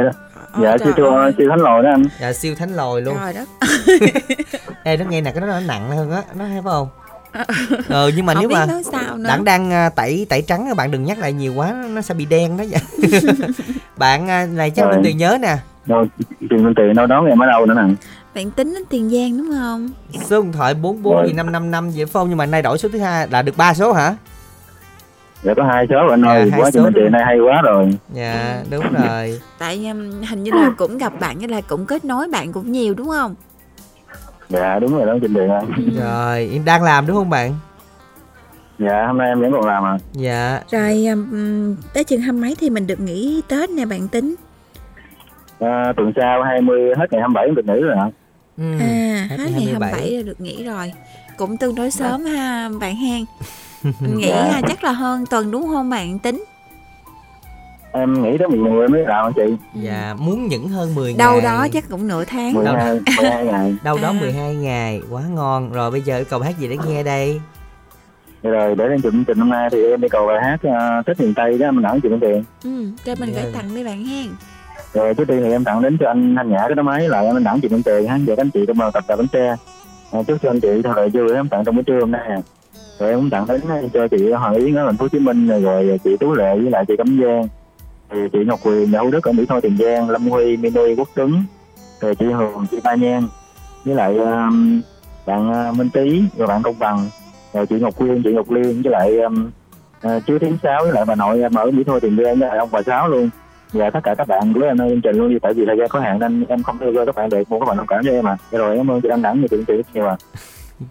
[0.58, 0.62] đó.
[0.62, 2.02] Dạ, Ôi siêu trời thua, siêu thánh lồi đó anh.
[2.20, 3.48] dạ siêu thánh lồi luôn trời đất
[4.84, 6.88] ê nó nghe nè cái đó nó nặng hơn á nó thấy phải không
[7.88, 8.66] ờ nhưng mà không nếu mà
[9.28, 12.24] đẳng đang à, tẩy tẩy trắng bạn đừng nhắc lại nhiều quá nó sẽ bị
[12.24, 12.78] đen đó dạ
[13.96, 14.92] bạn à, này chắc Rồi.
[14.94, 16.06] minh tiền nhớ nè Rồi,
[16.50, 17.82] tiền Minh Tiền đâu đón em ở đâu nữa nè.
[18.34, 19.88] bạn tính đến Tiền Giang đúng không
[20.24, 21.26] số điện thoại bốn bốn Rồi.
[21.28, 23.42] gì năm năm năm vậy phải không nhưng mà nay đổi số thứ hai là
[23.42, 24.14] được ba số hả
[25.42, 27.62] Dạ có hai số rồi anh Dạ, ơi, hai quá đúng Tiền này hay quá
[27.62, 27.98] rồi.
[28.12, 32.04] dạ đúng rồi tại um, hình như là cũng gặp bạn với là cũng kết
[32.04, 33.34] nối bạn cũng nhiều đúng không
[34.48, 35.62] Dạ đúng rồi đó chị Tiền ơi.
[36.00, 37.54] rồi em đang làm đúng không bạn
[38.78, 39.98] Dạ hôm nay em vẫn còn làm à.
[40.12, 44.34] dạ rồi um, tới chừng hai mấy thì mình được nghỉ Tết nè bạn tính
[45.60, 48.08] à tuần sau 20 hết ngày 27 em được nghỉ rồi ạ.
[48.56, 48.64] ừ.
[48.80, 49.90] à hết hết ngày ngày 27.
[49.92, 50.92] 27 là được nghỉ rồi
[51.36, 53.24] cũng tương đối sớm ha bạn hen
[53.82, 54.44] mình nghĩ Dạ.
[54.52, 56.44] ha, chắc là hơn tuần đúng không bạn tính
[57.92, 59.42] Em nghỉ tới 10 mới làm chị.
[59.74, 63.74] dạ muốn những hơn 10 đâu ngày đó chắc cũng nửa tháng 12 12 ngày.
[63.84, 64.20] đâu đó À.
[64.20, 67.40] 12 ngày quá ngon rồi bây giờ yêu cầu hát gì để nghe đây
[68.42, 70.60] Vậy rồi để lên chụp trình hôm nay thì em đi cầu bài hát
[71.00, 72.44] uh, Tết miền Tây đó mình chị Minh Tiền.
[72.64, 73.42] ừ cho mình Dạ.
[73.42, 74.26] gửi tặng đi bạn hen
[74.94, 77.26] Rồi trước tiên thì em tặng đến cho anh Thanh Nhã cái đó máy lại
[77.26, 79.56] anh đẳng chị Tiền ha, các anh chị trong tập tập bánh xe.
[80.12, 82.30] À, chúc cho anh chị thật là vui em tặng trong buổi trưa hôm nay.
[82.98, 85.18] Rồi em cũng tặng đến ờ, cho chị Hoàng Yến ở thành phố Hồ Chí
[85.18, 87.48] Minh rồi, rồi chị Tú Lệ với lại chị Cẩm Giang.
[88.10, 91.08] Thì chị Ngọc Quyền, Hữu Đức ở Mỹ Tho Tiền Giang, Lâm Huy, Mini, Quốc
[91.14, 91.44] Tuấn,
[92.00, 93.22] rồi chị Hường, chị Ba Nhan.
[93.84, 94.80] Với lại um,
[95.26, 97.06] bạn ờ, Minh Tý rồi bạn Công Bằng
[97.52, 99.50] rồi chị Ngọc Quyên, chị Ngọc Liên với lại um,
[100.06, 102.48] uh, chú Thiến Sáu với lại bà nội em ở Mỹ Tho Tiền Giang với
[102.48, 103.30] lại ông bà Sáu luôn.
[103.72, 105.88] Và tất cả các bạn của em chương trình luôn đi, tại vì thời gian
[105.88, 108.04] có hạn nên em không đưa cho các bạn được một các bạn thông cảm
[108.04, 108.36] cho em à.
[108.50, 110.16] Rồi em ơn chị Đăng Đẳng nhiều chuyện chị rất nhiều à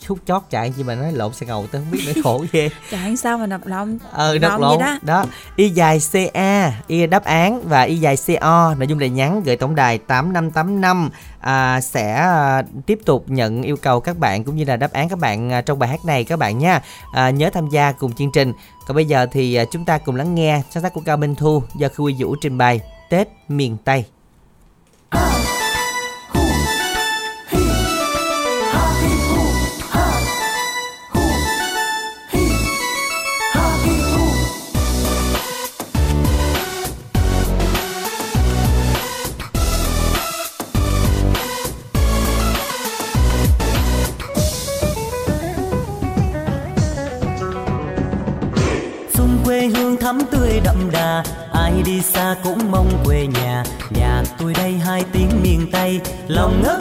[0.08, 2.70] khúc chót chạy gì mà nói lộn xe ngầu tao không biết nữa khổ ghê.
[2.92, 4.80] Chạy sao mà nập lòng ờ đọc Lộn lộn.
[4.80, 4.98] đó.
[5.02, 6.00] đó y dài
[6.34, 9.98] ca y đáp án và y dài co nội dung lời nhắn gửi tổng đài
[9.98, 14.56] tám năm tám năm à, sẽ à, tiếp tục nhận yêu cầu các bạn cũng
[14.56, 16.82] như là đáp án các bạn à, trong bài hát này các bạn nha.
[17.14, 18.54] À, nhớ tham gia cùng chương trình.
[18.88, 21.36] Còn bây giờ thì à, chúng ta cùng lắng nghe sáng tác của cao minh
[21.36, 24.06] thu do khu vũ trình bày tết miền tây
[56.28, 56.77] lòng ngỡ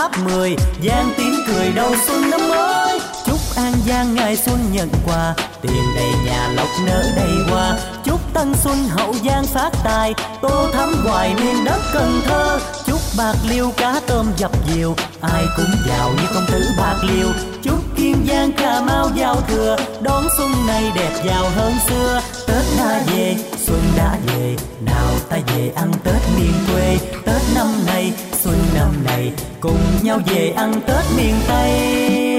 [0.00, 3.00] tháp mười Giang tiếng cười đầu xuân năm mới.
[3.26, 7.78] Chúc An Giang ngày xuân nhận quà, Tiền đầy nhà lộc nở đầy hoa.
[8.04, 12.60] Chúc Tân Xuân hậu Giang phát tài, Tô thắm hoài miền đất Cần Thơ.
[12.86, 17.28] Chúc Bạc Liêu cá tôm dập diều Ai cũng giàu như công tử Bạc Liêu.
[17.62, 22.20] Chúc Kiên Giang Cà Mau giao thừa, đón xuân này đẹp giàu hơn xưa.
[22.46, 23.36] Tết đã về,
[23.66, 26.98] xuân đã về, nào ta về ăn Tết miền quê.
[27.24, 32.29] Tết năm nay xuân năm này cùng nhau về ăn Tết miền Tây.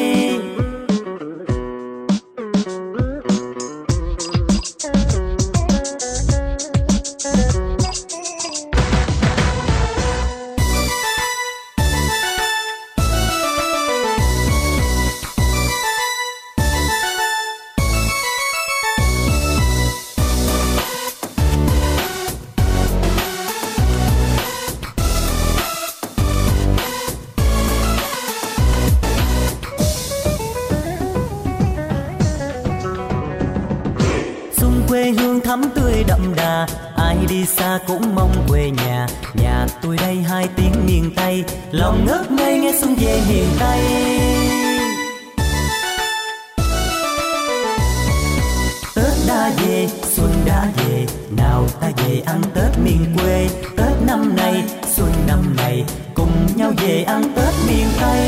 [52.12, 53.48] Về ăn Tết miền quê.
[53.78, 58.28] Tết năm nay, xuân năm này, cùng nhau về ăn Tết miền Tây.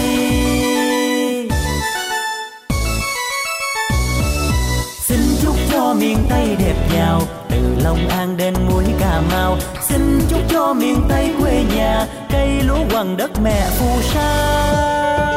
[5.02, 9.58] Xin chúc cho miền Tây đẹp giàu Từ Long An đến mũi Cà Mau
[9.90, 15.33] Xin chúc cho miền Tây quê nhà Cây lúa quằn đất mẹ phù sa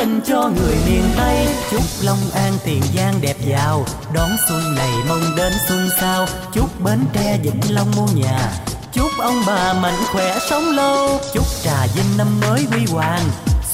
[0.00, 1.46] tình cho người miền Tây.
[1.70, 3.84] Chúc Long An Tiền Giang đẹp giàu,
[4.14, 6.26] Đón xuân này mong đến xuân sau.
[6.52, 8.52] Chúc Bến Tre Vĩnh Long mua nhà,
[8.92, 11.20] Chúc ông bà mạnh khỏe sống lâu.
[11.34, 13.22] Chúc Trà Vinh năm mới huy hoàng,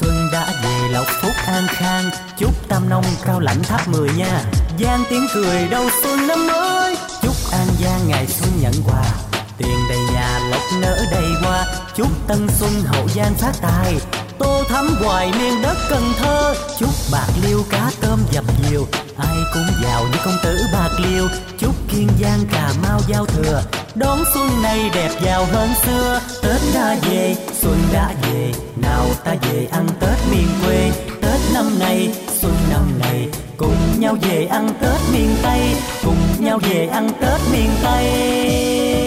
[0.00, 2.10] Xuân đã về lộc phúc an khang.
[2.38, 4.44] Chúc Tam Nông cao lãnh tháp mười nha
[4.80, 6.96] Giang tiếng cười đầu xuân năm mới.
[7.22, 9.04] Chúc An Giang ngày xuân nhận quà,
[9.58, 11.64] Tiền đầy nhà lộc nở đầy hoa.
[11.96, 13.94] Chúc Tân Xuân Hậu Giang phát tài
[14.38, 16.54] Tô thắm hoài miền đất Cần Thơ.
[16.78, 18.86] Chúc bạc liêu cá tôm dập nhiều.
[19.18, 21.28] Ai cũng giàu như công tử bạc liêu.
[21.58, 23.62] Chúc Kiên Giang Cà Mau giao thừa.
[23.94, 26.20] Đón xuân này đẹp giàu hơn xưa.
[26.42, 28.52] Tết đã về, xuân đã về.
[28.76, 30.90] Nào ta về ăn Tết miền quê.
[31.22, 33.28] Tết năm nay, xuân năm này.
[33.56, 35.60] Cùng nhau về ăn Tết miền Tây.
[36.04, 39.05] Cùng nhau về ăn Tết miền Tây.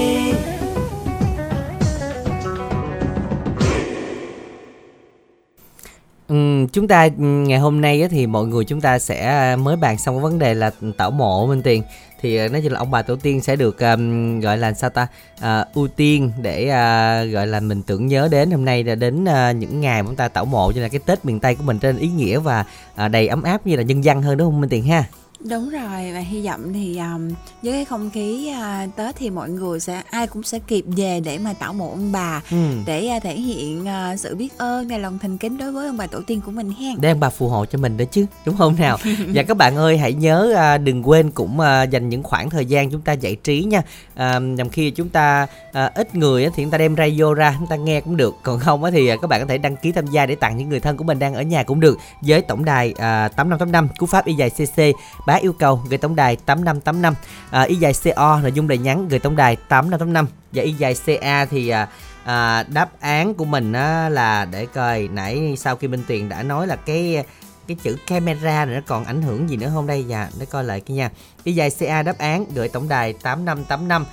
[6.29, 6.35] Ừ,
[6.73, 9.75] chúng ta ừ, ngày hôm nay á, thì mọi người chúng ta sẽ à, mới
[9.75, 11.83] bàn xong cái vấn đề là tảo mộ Minh Tiền.
[12.21, 14.89] Thì à, nói chung là ông bà tổ tiên sẽ được um, gọi là sao
[14.89, 15.07] ta
[15.39, 19.23] à, ưu tiên để uh, gọi là mình tưởng nhớ đến hôm nay là đến
[19.23, 21.55] uh, những ngày mà chúng ta tảo mộ cho nên là cái Tết miền Tây
[21.55, 22.65] của mình trên ý nghĩa và
[23.05, 25.03] uh, đầy ấm áp như là nhân dân hơn đúng không Minh Tiền ha?
[25.39, 27.29] Đúng rồi và hy vọng thì um,
[27.61, 31.19] với cái không khí uh, Tết thì mọi người sẽ ai cũng sẽ kịp về
[31.19, 32.57] để mà tảo mộ ông bà ừ.
[32.85, 35.97] để uh, thể hiện uh, sự biết ơn và lòng thành kính đối với ông
[35.97, 37.01] bà tổ tiên của mình hen.
[37.01, 38.97] để ông bà phù hộ cho mình đó chứ đúng không nào
[39.27, 42.65] và các bạn ơi hãy nhớ à, đừng quên cũng à, dành những khoảng thời
[42.65, 43.81] gian chúng ta giải trí nha
[44.15, 47.67] à, nhằm khi chúng ta à, ít người thì chúng ta đem radio ra chúng
[47.67, 50.07] ta nghe cũng được còn không thì à, các bạn có thể đăng ký tham
[50.07, 52.65] gia để tặng những người thân của mình đang ở nhà cũng được với tổng
[52.65, 54.81] đài à, 8585 cú pháp y dài cc
[55.29, 57.13] bá yêu cầu gửi tổng đài 8585
[57.51, 60.95] à, y dài co nội dung lời nhắn gửi tổng đài 8585 và y dài
[61.21, 61.87] ca thì à,
[62.23, 66.43] à, đáp án của mình á, là để coi nãy sau khi Minh Tuyền đã
[66.43, 67.23] nói là cái
[67.67, 70.03] cái chữ camera này nó còn ảnh hưởng gì nữa không đây?
[70.03, 71.09] Dạ để coi lại cái nha.
[71.43, 74.05] Y dài ca đáp án gửi tổng đài 8585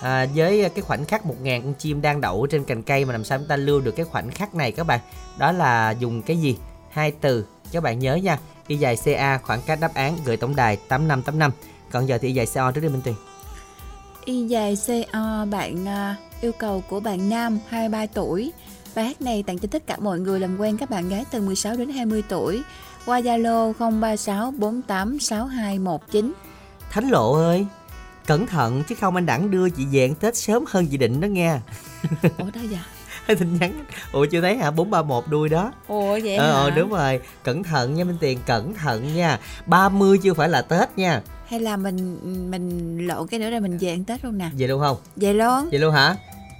[0.00, 3.24] à, với cái khoảnh khắc 1.000 con chim đang đậu trên cành cây mà làm
[3.24, 5.00] sao chúng ta lưu được cái khoảnh khắc này các bạn?
[5.38, 6.56] Đó là dùng cái gì?
[6.90, 10.56] Hai từ các bạn nhớ nha y dài ca khoảng cách đáp án gửi tổng
[10.56, 11.52] đài 8585
[11.90, 13.14] còn giờ thì y dài co trước đi Minh Tuyền
[14.24, 18.52] Y dài CO bạn uh, yêu cầu của bạn nam 23 tuổi.
[18.94, 21.40] Bài hát này tặng cho tất cả mọi người làm quen các bạn gái từ
[21.40, 22.62] 16 đến 20 tuổi
[23.06, 26.32] qua Zalo 036 48 6219.
[26.90, 27.66] Thánh lộ ơi
[28.26, 31.20] cẩn thận chứ không anh đẳng đưa chị về ăn Tết sớm hơn chị định
[31.20, 31.58] đó nghe
[32.22, 32.84] Ủa đâu dạ?
[33.36, 33.84] Tin nhắn.
[34.12, 34.70] Ủa chưa thấy hả?
[34.70, 35.72] 431 đuôi đó.
[35.88, 36.52] Ủa vậy ờ hả?
[36.52, 37.20] ờ, đúng rồi.
[37.44, 39.38] Cẩn thận nha Minh Tiền cẩn thận nha.
[39.66, 41.20] 30 chưa phải là Tết nha.
[41.46, 42.18] Hay là mình
[42.50, 44.50] mình lộ cái nữa rồi mình về ăn Tết luôn nè.
[44.58, 44.96] về luôn không?
[45.16, 45.68] Về luôn.
[45.70, 46.16] vậy luôn hả?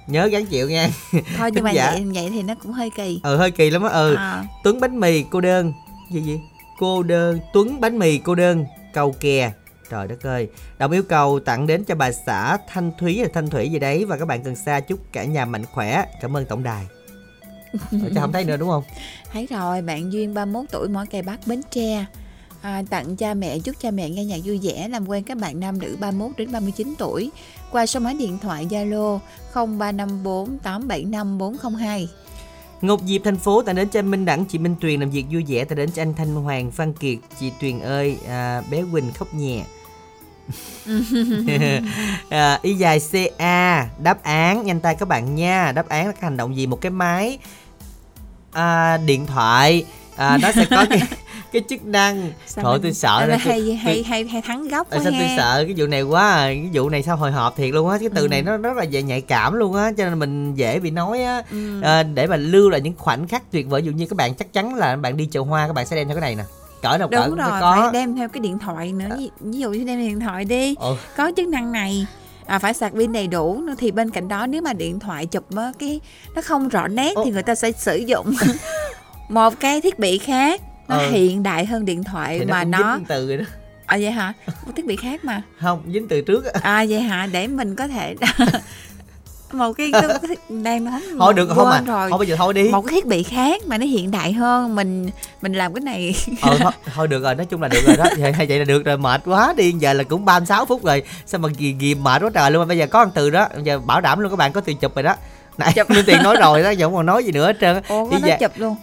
[0.07, 0.89] Nhớ gắn chịu nha.
[1.37, 1.91] Thôi nhưng mà Dạ.
[1.91, 3.19] vậy vậy thì nó cũng hơi kỳ.
[3.23, 3.89] ừ hơi kỳ lắm á.
[3.89, 4.15] Ừ.
[4.15, 5.73] À, Tuấn bánh mì cô đơn.
[6.11, 6.39] Gì gì?
[6.79, 8.65] Cô đơn Tuấn bánh mì cô đơn.
[8.93, 9.51] Cầu kè
[9.91, 13.49] trời đất ơi đồng yêu cầu tặng đến cho bà xã Thanh Thúy hay Thanh
[13.49, 16.45] Thủy gì đấy và các bạn cần xa chúc cả nhà mạnh khỏe cảm ơn
[16.45, 16.87] tổng đài
[17.91, 18.83] chứ không thấy nữa đúng không
[19.31, 22.05] thấy rồi, bạn Duyên 31 tuổi mỏ cây Bắc Bến Tre.
[22.61, 25.59] À, tặng cha mẹ chúc cha mẹ nghe nhạc vui vẻ làm quen các bạn
[25.59, 27.31] nam nữ 31 đến 39 tuổi
[27.71, 29.19] qua số máy điện thoại Zalo
[29.53, 32.09] 0354 875 402.
[32.81, 35.25] Ngọc Diệp thành phố tặng đến cho anh Minh Đẳng, chị Minh Tuyền làm việc
[35.31, 38.83] vui vẻ tặng đến cho anh Thanh Hoàng, Văn Kiệt, chị Tuyền ơi, à, bé
[38.91, 39.63] Quỳnh khóc nhẹ.
[42.29, 44.65] à, y dài CA đáp án.
[44.65, 45.71] Nhanh tay các bạn nha.
[45.71, 46.67] Đáp án là cái hành động gì?
[46.67, 47.37] Một cái máy
[48.51, 49.85] à, điện thoại.
[50.15, 51.01] À, nó sẽ có cái
[51.53, 52.31] cái chức năng.
[52.47, 55.13] Sao thôi tôi sợ là hay, tôi- hay, hay, hay thắng góc Tại quá sao
[55.19, 56.45] tôi sợ cái vụ này quá à.
[56.45, 57.97] cái vụ này sao hồi hộp thiệt luôn á.
[57.99, 58.27] Cái từ Ừ.
[58.27, 61.23] này nó rất là dễ nhạy cảm luôn á cho nên mình dễ bị nói
[61.23, 61.41] á.
[61.51, 61.81] Ừ.
[61.81, 63.81] à, để mà lưu lại những khoảnh khắc tuyệt vời.
[63.81, 65.95] Ví dụ như các bạn chắc chắn là bạn đi chợ hoa các bạn sẽ
[65.95, 66.43] đem theo cái này nè
[66.81, 69.15] cỡ nào cỡ Đúng cũng rồi, phải phải có đem theo cái điện thoại nữa.
[69.17, 70.97] Ví, ví dụ như đem điện thoại đi, Ồ.
[71.17, 72.05] có chức năng này.
[72.45, 75.55] À, phải sạc pin đầy đủ thì bên cạnh đó nếu mà điện thoại chụp
[75.57, 75.99] á, cái
[76.35, 78.33] nó không rõ nét thì người ta sẽ sử dụng
[79.29, 81.09] một cái thiết bị khác nó Ừ.
[81.11, 83.43] hiện đại hơn điện thoại thì mà nó dính từ rồi đó
[83.85, 84.33] à vậy hả
[84.65, 87.75] một thiết bị khác mà không dính từ trước á à vậy hả để mình
[87.75, 88.15] có thể
[89.53, 89.91] một cái,
[90.49, 92.09] đang nói thôi được không quên rồi.
[92.09, 92.69] Thôi bây giờ thôi đi.
[92.69, 95.09] Một cái thiết bị khác mà nó hiện đại hơn mình
[95.41, 96.15] mình làm cái này.
[96.41, 98.05] Ờ thôi, thôi được rồi nói chung là được rồi đó.
[98.17, 99.71] Vậy, vậy là được rồi mệt quá đi.
[99.71, 101.03] Giờ là cũng 36 phút rồi.
[101.25, 102.67] Sao mà ghi, ghi mệt quá trời luôn.
[102.67, 104.95] Bây giờ có một từ đó giờ bảo đảm luôn các bạn có từ chụp
[104.95, 105.15] rồi đó.
[105.57, 107.75] Nãy Minh Tiền nói rồi đó giờ không còn nói gì nữa hết trơn.
[107.87, 108.75] Ủa có Bây nó giờ- chụp luôn.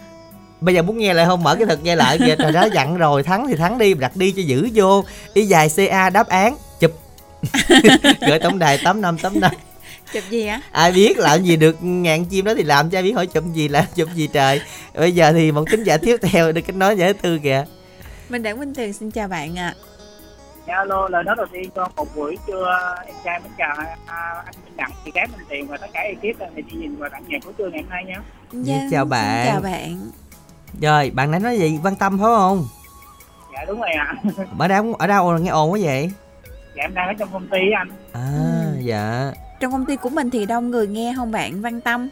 [0.61, 1.43] Bây giờ muốn nghe lại không?
[1.43, 2.35] Mở cái thật nghe lại kìa.
[2.39, 5.03] Trời đó dặn rồi thắng thì thắng đi đặt đi cho giữ vô.
[5.33, 6.91] Y dài ca đáp án chụp.
[8.27, 9.51] Gửi tổng đài tám năm tám năm
[10.13, 13.03] chụp gì á ai biết làm gì được ngàn chim đó thì làm cho ai
[13.03, 14.61] biết hỏi chụp gì làm chụp gì trời.
[14.95, 17.65] Bây giờ thì một tính giả tiếp theo được cái nói giải tư kìa.
[18.29, 19.73] Mình đặng minh tuyền xin chào bạn ạ.
[20.67, 24.43] Dạ, alo lời nói đầu tiên cho một buổi trưa em trai mến chào à,
[24.45, 27.09] anh Minh Đặng chị gái Minh Tiền và tất cả ekip này đi nhìn và
[27.09, 29.45] tặng nhạc của trưa ngày hôm nay nha Dân, chào xin bạn.
[29.47, 30.11] chào bạn.
[30.81, 31.79] Rồi bạn nãy nói gì?
[31.83, 32.67] Quan tâm phải không?
[33.53, 34.15] Dạ đúng rồi ạ.
[34.59, 36.11] Ở đâu ở đâu nghe ồn quá vậy?
[36.75, 37.89] Dạ em đang ở trong công ty anh.
[38.13, 38.29] À
[38.75, 38.79] Ừ.
[38.83, 41.61] dạ trong công ty của mình thì đông người nghe không bạn?
[41.61, 42.09] Văn tâm.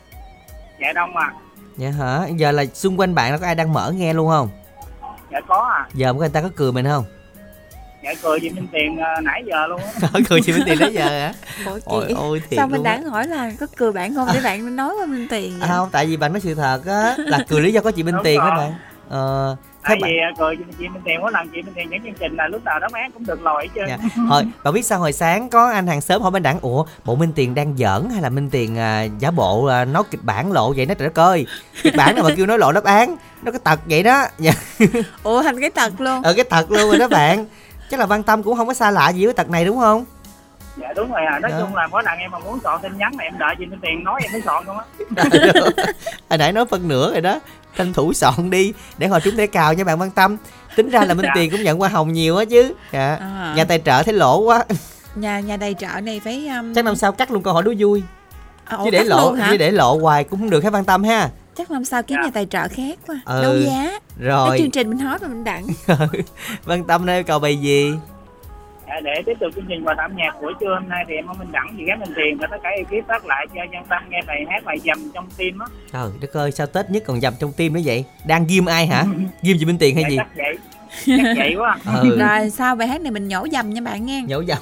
[0.81, 1.33] Dạ đông à
[1.77, 2.27] dạ hả?
[2.35, 4.49] Giờ là xung quanh bạn là có ai đang mở nghe luôn không?
[5.31, 7.03] Dạ có à giờ người ta có cười mình không?
[8.03, 9.81] Dạ cười chị Minh Tiền à, nãy giờ luôn.
[10.01, 11.33] Á có cười chị Minh Tiền nãy giờ hả?
[11.85, 14.95] Ôi ôi thiệt sao mình đáng hỏi là có cười bạn không để bạn nói
[14.99, 15.69] qua minh tiền vậy?
[15.69, 18.03] À, không tại vì bạn nói sự thật á là cười lý do có chị
[18.03, 18.73] Minh Đúng Tiền đó bạn.
[19.09, 19.55] Ờ
[19.87, 20.11] tại bạn.
[20.11, 22.35] vì à, cười chị, chị Minh Tiền mỗi lần chị Minh Tiền dẫn chương trình
[22.35, 23.87] là lúc nào đáp án cũng được lòi hết trơn.
[23.87, 24.23] Dạ.
[24.27, 27.15] Hồi, bạn biết sao hồi sáng có anh hàng xóm hỏi bên đẳng Ủa bộ
[27.15, 30.51] Minh Tiền đang giỡn hay là Minh Tiền à, giả bộ à, nói kịch bản
[30.51, 31.45] lộ vậy nó trời đất ơi
[31.83, 33.15] Kịch bản nào mà kêu nói lộ đáp án?
[33.43, 34.25] Nó cái tật vậy đó.
[34.37, 34.51] Dạ.
[35.23, 36.21] ủa thành cái tật luôn.
[36.23, 37.45] Ờ cái tật luôn rồi đó bạn.
[37.91, 40.05] Chắc là Văn Tâm cũng không có xa lạ gì với tật này đúng không?
[40.81, 41.39] Dạ đúng rồi à.
[41.39, 41.59] Nói Dạ.
[41.61, 43.79] chung là mỗi lần em mà muốn chọn tin nhắn này em đợi chị Minh
[43.81, 44.85] Tiền nói em mới chọn luôn á.
[46.29, 47.39] Hồi nãy nói phân nửa rồi đó
[47.77, 50.37] Tranh thủ soạn đi Để hồi trúng để cào nha bạn Văn Tâm.
[50.75, 51.31] Tính ra là Minh Dạ.
[51.35, 52.73] Tiền cũng nhận hoa hồng nhiều á chứ.
[52.93, 53.15] Dạ.
[53.19, 53.53] À.
[53.57, 54.63] Nhà tài trợ thấy lỗ quá.
[55.15, 57.73] Nhà nhà đầy trợ này phải um, Chắc năm sau cắt luôn câu hỏi đố
[57.79, 58.03] vui.
[58.65, 61.29] À, Chứ để lộ chứ để lộ hoài cũng không được hết Văn Tâm ha?
[61.57, 62.25] Chắc năm sau kiếm Dạ.
[62.25, 63.15] nhà tài trợ khác quá.
[63.25, 63.41] Ừ.
[63.43, 63.89] đấu giá.
[64.19, 64.57] Cái Rồi.
[64.59, 65.67] chương trình mình nói mà mình đặng.
[66.65, 67.93] Văn Tâm đây cầu bài gì
[69.03, 71.39] để tiếp tục chương trình và âm nhạc buổi trưa hôm nay thì em mong
[71.39, 74.03] Minh Đẳng chị gái Minh Tiền và tất cả ekip phát lại cho dân tâm
[74.09, 75.65] nghe bài hát bài dầm trong tim á.
[75.93, 78.05] Trời đất ơi sao Tết nhất còn dầm trong tim nữa vậy?
[78.25, 79.03] Đang ghim ai hả?
[79.41, 80.17] Ghim chị Minh Tiền hay dạ, gì?
[80.17, 80.57] chắc vậy.
[81.05, 81.77] Chắc vậy quá.
[82.03, 82.17] Ừ.
[82.19, 84.23] Rồi sau bài hát này mình nhổ dầm nha bạn nghe.
[84.27, 84.57] Nhổ dầm.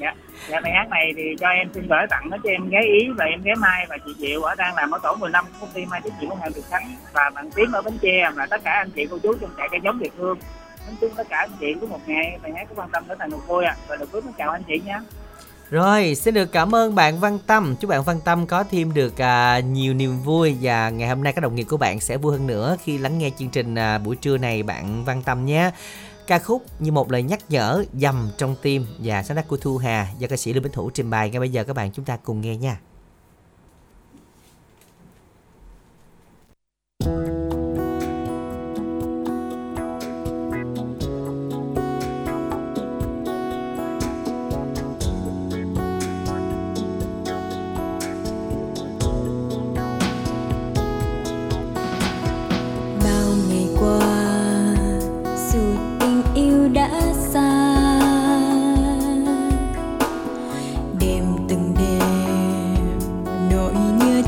[0.00, 0.14] Dạ
[0.48, 3.08] dạ bài hát này thì cho em xin gửi tặng nó cho em gái ý
[3.16, 5.86] và em gái mai và chị diệu ở đang làm ở tổ 15 công ty
[5.86, 6.94] mai trách nhiệm của hàng Việt Khánh.
[7.12, 9.68] Và bạn tiến ở bến tre và tất cả anh chị cô chú trong trại
[9.70, 10.38] cây giống Việt Hương
[10.86, 13.14] nói chung tất cả anh chị của một ngày bài hát của quan tâm trở
[13.18, 13.76] thành một vui à.
[13.88, 15.00] Và được phước chào anh chị nhé
[15.70, 17.76] Rồi xin được cảm ơn bạn Văn Tâm.
[17.80, 20.56] Chúc bạn Văn Tâm có thêm được à, nhiều niềm vui.
[20.60, 23.18] Và ngày hôm nay các đồng nghiệp của bạn sẽ vui hơn nữa Khi lắng
[23.18, 25.70] nghe chương trình à, buổi trưa này bạn Văn Tâm nhé.
[26.26, 29.76] Ca khúc như một lời nhắc nhở dầm trong tim và sáng tác của Thu
[29.76, 31.30] Hà do ca sĩ Lưu Bính Thủ trình bày.
[31.30, 32.78] Ngay bây giờ các bạn chúng ta cùng nghe nha.
[37.06, 37.33] bao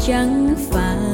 [0.07, 1.06] 想法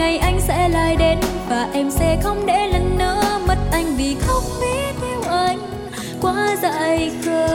[0.00, 4.16] ngày anh sẽ lại đến và em sẽ không để lần nữa mất anh vì
[4.20, 5.58] không biết yêu anh
[6.20, 7.48] quá dại khờ.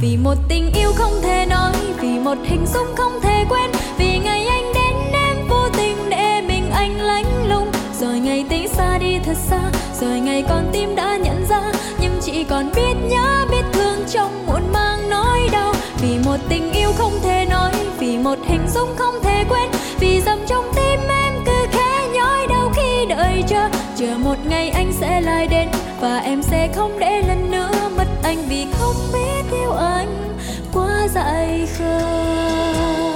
[0.00, 4.18] Vì một tình yêu không thể nói, vì một hình dung không thể quên, vì
[4.18, 7.68] ngày anh đến em vô tình để mình anh lánh lùng
[8.00, 9.60] rồi ngày tính xa đi thật xa,
[10.00, 11.62] rồi ngày con tim đã nhận ra,
[12.00, 15.74] nhưng chỉ còn biết nhớ, biết thương trong muộn mang nỗi đau.
[16.02, 19.70] Vì một tình yêu không thể nói, vì một hình dung không thể quên.
[20.00, 23.68] Vì dầm trong tim em cứ khẽ nhói đau khi đợi chờ.
[23.96, 25.68] Chờ một ngày anh sẽ lại đến
[26.00, 28.38] và em sẽ không để lần nữa mất anh.
[28.48, 30.36] Vì không biết yêu anh
[30.72, 33.11] quá dại khờ.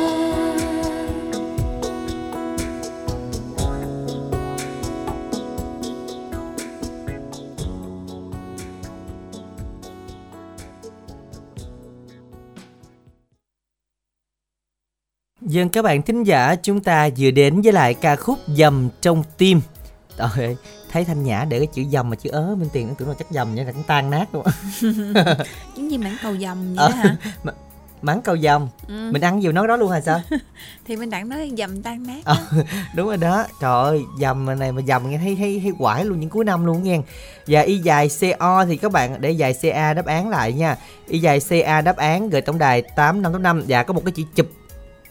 [15.46, 19.22] Dân các bạn thính giả chúng ta vừa đến với lại ca khúc Dầm trong
[19.38, 19.60] tim
[20.18, 20.56] Trời ơi,
[20.92, 23.14] thấy Thanh Nhã để cái chữ dầm mà chữ ớ bên tiền nó tưởng là
[23.18, 24.44] chắc dầm nha là cũng tan nát luôn
[25.76, 26.88] Giống như mảng cầu dầm vậy Ờ.
[26.88, 27.16] hả?
[28.02, 29.10] Mắng câu dầm Ừ.
[29.12, 30.20] Mình ăn nhiều nói đó luôn hả sao
[30.86, 32.20] Thì mình đặng nói dầm tan nát.
[32.24, 32.36] Ờ,
[32.94, 36.20] Đúng rồi đó Trời ơi dầm này mà dầm nghe thấy thấy, thấy quải luôn
[36.20, 37.00] những cuối năm luôn nghe
[37.46, 40.76] Và y dài CO thì các bạn để dài CA đáp án lại nha
[41.08, 44.46] Y dài CA đáp án gửi tổng đài 8585 Và có một cái chữ chụp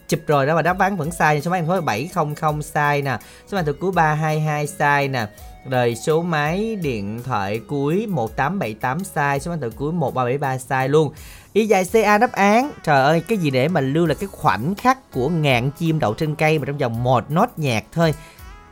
[0.08, 1.40] chụp rồi đó, mà đáp án vẫn sai.
[1.40, 3.18] Số máy điện thoại 700 sai nè.
[3.48, 5.26] Số máy từ cuối 322 sai nè.
[5.70, 9.40] Rồi số máy điện thoại cuối 1878 sai.
[9.40, 11.12] Số máy từ cuối 1373 sai luôn.
[11.52, 12.70] Y dài CA đáp án.
[12.84, 16.14] Trời ơi, cái gì để mà lưu là cái khoảnh khắc của ngàn chim đậu
[16.14, 18.14] trên cây mà trong vòng một nốt nhạc thôi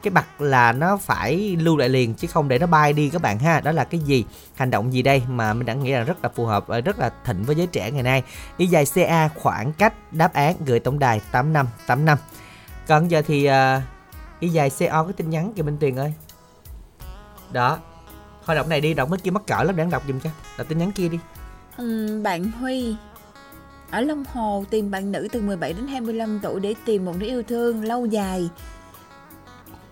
[0.05, 3.23] cái bật là nó phải lưu lại liền chứ không để nó bay đi các
[3.23, 3.61] bạn ha.
[3.61, 4.25] Đó là cái gì?
[4.55, 5.23] Hành động gì đây?
[5.29, 7.67] Mà mình đã nghĩ là rất là phù hợp và rất là thịnh với giới
[7.67, 8.23] trẻ ngày nay.
[8.57, 12.19] Y dài CA khoảng cách đáp án gửi tổng đài 8585
[12.87, 13.55] còn giờ thì uh,
[14.41, 16.15] y dài CO cái tin nhắn kìa Minh Tuyền ơi.
[17.53, 17.79] Đó.
[18.47, 20.31] Thôi đọc này đi đọc mấy kia mắc cỡ lắm để đọc giùm cho.
[20.59, 21.19] Đọc tin nhắn kia đi.
[21.77, 22.97] Ừm, bạn Huy.
[23.91, 27.27] Ở Long Hồ tìm bạn nữ từ 17 đến 25 tuổi để tìm một đứa
[27.27, 28.51] yêu thương lâu dài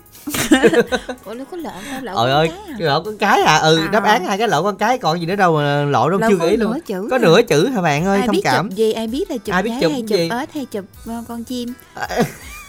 [1.25, 1.73] ủa nó có lợn
[2.05, 2.75] đâu Trời con ơi, cái à?
[2.79, 3.57] lộn con cái à.
[3.57, 3.87] Ừ, À.
[3.91, 6.37] đáp án hai cái lộn con cái còn gì nữa đâu mà lộn đâu chưa
[6.47, 6.79] nghĩ luôn.
[6.85, 8.69] chữ Có nửa chữ hả bạn ơi, ai thông biết cảm.
[8.69, 11.23] chụp gì ai biết là chụp Ai biết chụp hay chụp ếch hay chụp ờ,
[11.27, 11.73] con chim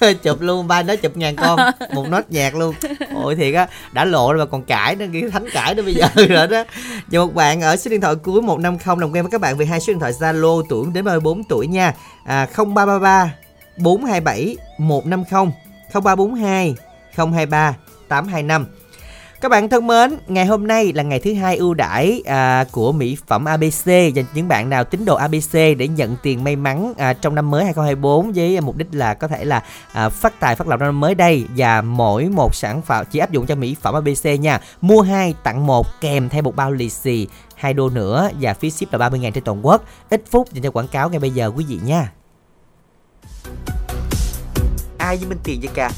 [0.23, 1.59] chụp luôn ba nó chụp ngàn con
[1.95, 2.75] một nốt nhạc luôn
[3.15, 5.95] ôi thiệt á đã lộ rồi mà còn cãi nữa cái thánh cãi đó bây
[5.95, 6.65] giờ rồi đó
[7.11, 9.67] và một bạn ở số điện thoại cuối 150 làm quen với các bạn về
[9.67, 11.95] hai số điện thoại Zalo tuổi đến 34 tuổi nha
[12.25, 13.35] à, 0333
[13.77, 15.53] 427 150
[15.93, 16.75] 0342
[17.27, 17.77] 023
[18.09, 18.67] 825
[19.41, 22.93] các bạn thân mến, ngày hôm nay là ngày thứ hai ưu đãi à, của
[22.93, 26.57] mỹ phẩm ABC dành cho những bạn nào tín đồ ABC để nhận tiền may
[26.57, 29.63] mắn à, trong năm mới 2024 với mục đích là có thể là
[29.93, 33.31] à, phát tài phát lộc năm mới đây và mỗi một sản phẩm chỉ áp
[33.31, 34.61] dụng cho mỹ phẩm ABC nha.
[34.81, 38.71] Mua hai tặng một kèm theo một bao lì xì hai đô nữa và phí
[38.71, 39.85] ship là 30 000 trên toàn quốc.
[40.11, 42.13] Ít phút dành cho quảng cáo ngay bây giờ quý vị nha.
[44.99, 45.91] Ai với Minh Tiền vậy cả?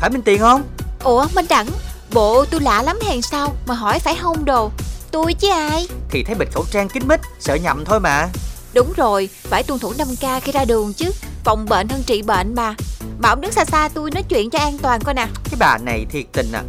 [0.00, 0.62] Phải Minh Tiền không?
[1.04, 1.66] ủa minh đẳng
[2.12, 4.70] bộ tôi lạ lắm hèn sao mà hỏi phải hông đồ
[5.10, 8.28] tôi chứ ai Thì thấy bịch khẩu trang kín mít, sợ nhầm thôi mà.
[8.74, 11.10] đúng rồi phải tuân thủ 5k khi ra đường chứ
[11.44, 12.74] phòng bệnh hơn trị bệnh mà
[13.18, 15.78] mà ông đứng xa xa tôi nói chuyện cho an toàn coi nè Cái bà
[15.78, 16.62] này thiệt tình à.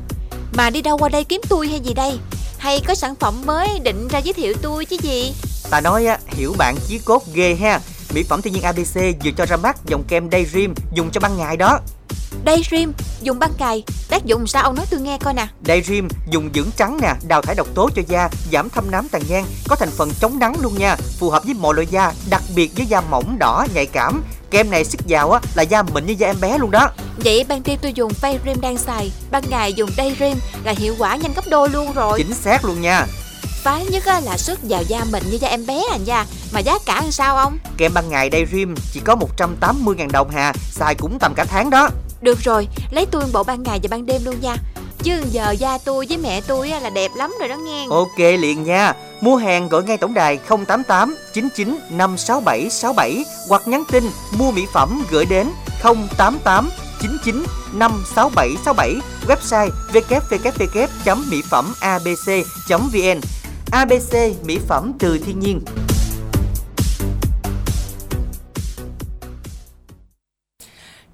[0.53, 2.19] mà đi đâu qua đây kiếm tôi hay gì đây
[2.57, 5.33] hay có sản phẩm mới định ra giới thiệu tôi chứ gì
[5.69, 7.79] Ta nói á, hiểu bạn chí cốt ghê ha.
[8.13, 11.37] Mỹ phẩm thiên nhiên ABC vừa cho ra mắt dòng kem Daydream dùng cho ban
[11.37, 11.79] ngày đó.
[12.45, 16.49] Daydream dùng ban ngày tác dụng sao ông nói tôi nghe coi nè Daydream dùng
[16.53, 19.75] dưỡng trắng nè, đào thải độc tố cho da, giảm thâm nám tàn nhang, có
[19.75, 22.85] thành phần chống nắng luôn nha, phù hợp với mọi loại da, đặc biệt với
[22.85, 24.23] da mỏng đỏ nhạy cảm.
[24.51, 26.89] Kem này sức giàu á là da mịn như da em bé luôn đó.
[27.23, 31.15] vậy ban đêm tôi dùng Daydream đang xài ban ngày dùng Daydream là hiệu quả
[31.15, 33.05] nhanh gấp đôi luôn rồi Chính xác luôn nha.
[33.67, 36.77] Phái nhất là sức vào da mịn như da em bé à nha mà giá
[36.85, 37.57] cả làm sao ông?
[37.77, 41.89] Kem ban ngày Daydream chỉ có 180.000 đồng hà, xài cũng tầm cả tháng đó.
[42.21, 44.55] được rồi lấy tôi bộ ban ngày và ban đêm luôn nha.
[45.03, 47.85] Chứ giờ da tôi với mẹ tôi là đẹp lắm rồi đó nghe.
[47.89, 48.93] Ok liền nha.
[49.21, 54.65] Mua hàng gọi ngay tổng đài 088 99 567 67 hoặc nhắn tin mua mỹ
[54.73, 55.47] phẩm gửi đến
[55.83, 56.69] 088
[57.01, 57.43] 99
[57.73, 58.95] 567 67
[59.27, 63.21] website www.mỹ phẩm abc.vn
[63.71, 64.13] ABC
[64.43, 65.59] mỹ phẩm từ thiên nhiên.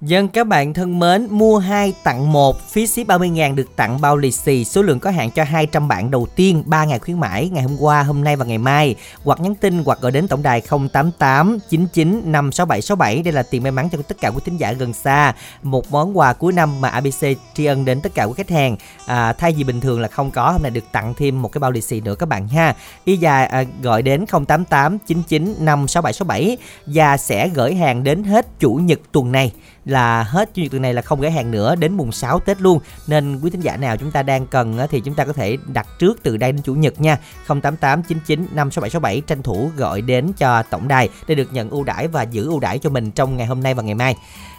[0.06, 4.16] Dân các bạn thân mến, mua 2 tặng 1, phí ship 30.000 được tặng bao
[4.16, 7.50] lì xì, số lượng có hạn cho 200 bạn đầu tiên, 3 ngày khuyến mãi,
[7.52, 8.94] ngày hôm qua, hôm nay và ngày mai.
[9.24, 13.72] Hoặc nhắn tin hoặc gọi đến tổng đài 088 99 56767 đây là tiền may
[13.72, 15.34] mắn cho tất cả quý thính giả gần xa.
[15.62, 17.24] Một món quà cuối năm mà ABC
[17.54, 18.76] tri ân đến tất cả quý khách hàng.
[19.06, 21.58] À, thay vì bình thường là không có, hôm nay được tặng thêm một cái
[21.58, 22.74] bao lì xì nữa các bạn ha.
[23.04, 28.74] Y dài à, gọi đến 088 99 56767 và sẽ gửi hàng đến hết chủ
[28.74, 29.52] nhật tuần này
[29.84, 32.78] là hết nhật tuần này là không gửi hàng nữa đến mùng 6 Tết luôn.
[33.06, 35.86] Nên quý thính giả nào chúng ta đang cần thì chúng ta có thể đặt
[35.98, 37.18] trước từ đây đến chủ nhật nha.
[37.46, 42.08] 088 99 56767 tranh thủ gọi đến cho tổng đài để được nhận ưu đãi
[42.08, 44.16] và giữ ưu đãi cho mình trong ngày hôm nay và ngày mai.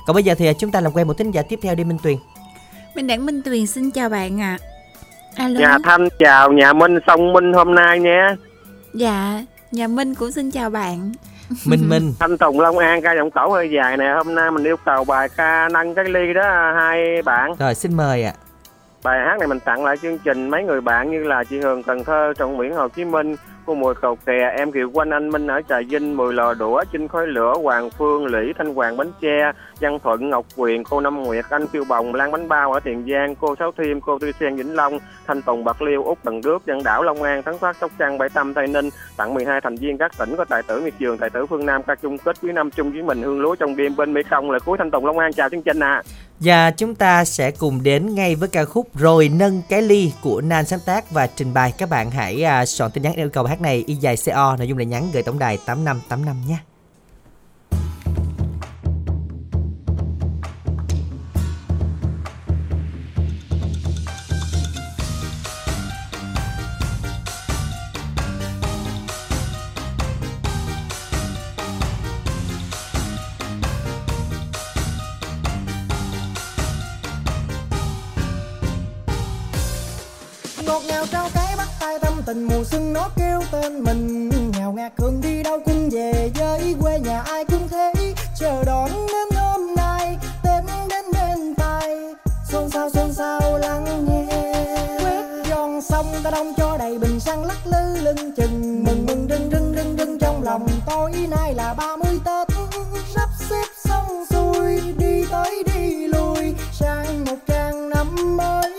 [0.08, 1.98] Còn bây giờ thì chúng ta làm quen một thính giả tiếp theo đi Minh
[2.04, 2.18] Tuyền.
[2.96, 4.58] Minh Đẳng Minh Tuyền xin chào bạn ạ.
[5.36, 5.60] Alo.
[5.60, 8.36] Nhà Thanh chào nhà Minh Song Minh hôm nay nha
[8.94, 11.12] Dạ Nhà Minh cũng xin chào bạn
[11.66, 12.14] Minh Minh.
[12.20, 15.04] Thanh Tùng Long An ca giọng tổ hơi dài nè Hôm nay mình yêu cầu
[15.04, 17.52] bài ca nâng cái ly đó hai bạn.
[17.60, 18.34] Rồi xin mời ạ.
[19.04, 21.84] Bài hát này mình tặng lại chương trình mấy người bạn như là chị Hường
[21.84, 23.36] Cần Thơ, Trọng Nguyễn Hồ Chí Minh
[23.66, 26.84] Cô Mùi Cầu Kè, em Kiều Quanh Anh Minh ở Trà Vinh, Mười Lò Đũa,
[26.92, 29.52] Chinh Khói Lửa, Hoàng Phương, lũy Thanh Hoàng Bánh Tre,
[29.82, 33.06] Văn Thuận, Ngọc Quyền, cô Năm Nguyệt, anh Phiêu Bồng, Lan Bánh Bao ở Tiền
[33.12, 36.42] Giang, cô Sáu Thiêm, cô Tư Sen Vĩnh Long, Thanh Tùng Bạc Liêu, út Cần
[36.42, 39.62] Đước, Dân Đảo Long An, Thắng Phát, Sóc Trăng, Bảy Tâm, Tây Ninh tặng 12
[39.62, 42.18] thành viên các tỉnh có tài tử miệt trường tài tử phương Nam ca chung
[42.18, 44.78] kết quý năm chung với mình hương lúa trong đêm bên Mỹ Công là cuối
[44.78, 46.04] Thanh Tùng Long An chào chương trình ạ.
[46.46, 50.42] Và chúng ta sẽ cùng đến ngay với ca khúc Rồi nâng cái ly của
[50.42, 51.74] Nan sáng tác và trình bày.
[51.78, 54.68] Các bạn hãy à, soạn tin nhắn yêu cầu hát này y dài CO nội
[54.68, 56.60] dung là nhắn gửi tổng đài 8585 nha.
[82.36, 84.32] Tình mùa xuân nó kêu tên mình.
[84.52, 87.94] Nghèo ngạt thường đi đâu cũng về với, quê nhà ai cũng thế.
[88.40, 91.98] Chờ đón đến hôm nay, tết đến bên tay
[92.52, 94.54] xôn xao xôn xao lắng nghe.
[95.04, 98.84] Quét giòn sông ta đông cho đầy bình xăng lắc lư lưng chừng.
[98.84, 102.48] Mừng mừng, rưng rưng rưng rưng trong lòng tối nay là ba mươi tết.
[103.16, 106.56] Sắp xếp xong xuôi, đi tới đi lui.
[106.72, 108.72] Sang một trang năm mới.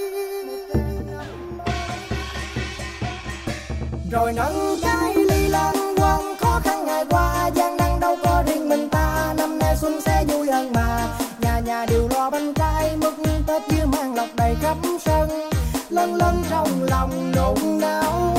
[4.11, 8.69] Rồi nâng cái ly lên quên khó khăn ngày qua, gian nan đâu có riêng
[8.69, 9.35] mình ta.
[9.37, 11.09] Năm nay xuân sẽ vui hơn mà.
[11.41, 13.15] Nhà nhà đều lo bánh trái mứt
[13.47, 15.51] tết dưa mang lọc đầy khắp sân.
[15.91, 18.36] Lân lân trong lòng nôn nao.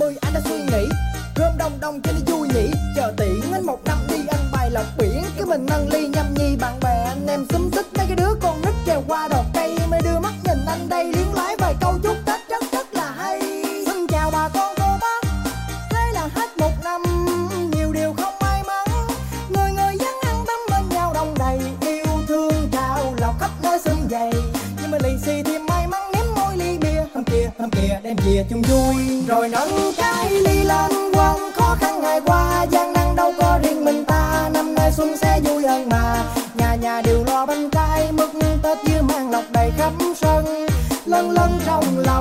[0.00, 0.88] 30 anh đã suy nghĩ.
[1.36, 2.70] Gom đông đông cho đi vui nhỉ.
[2.96, 5.24] Chờ tiễn anh một năm đi, ăn bài lọc biển.
[5.36, 7.86] Cái mình nâng ly nhâm nhi, bạn bè anh em xúm xích.
[7.96, 11.04] Mấy cái đứa con nít trèo qua đọt cây mới đưa mắt nhìn anh đây,
[11.04, 12.16] liếng lái vài câu chúc
[28.36, 28.94] kia chung vui.
[29.26, 33.84] Rồi nâng cái ly lên quên khó khăn ngày qua, gian nan đâu có riêng
[33.84, 34.50] mình ta.
[34.52, 36.24] Năm nay xuân sẽ vui hơn mà,
[36.54, 38.28] nhà nhà đều lo bánh trái mứt
[38.62, 40.66] tết như mang lọc đầy khắp sân.
[41.06, 42.15] Lân lân trong lòng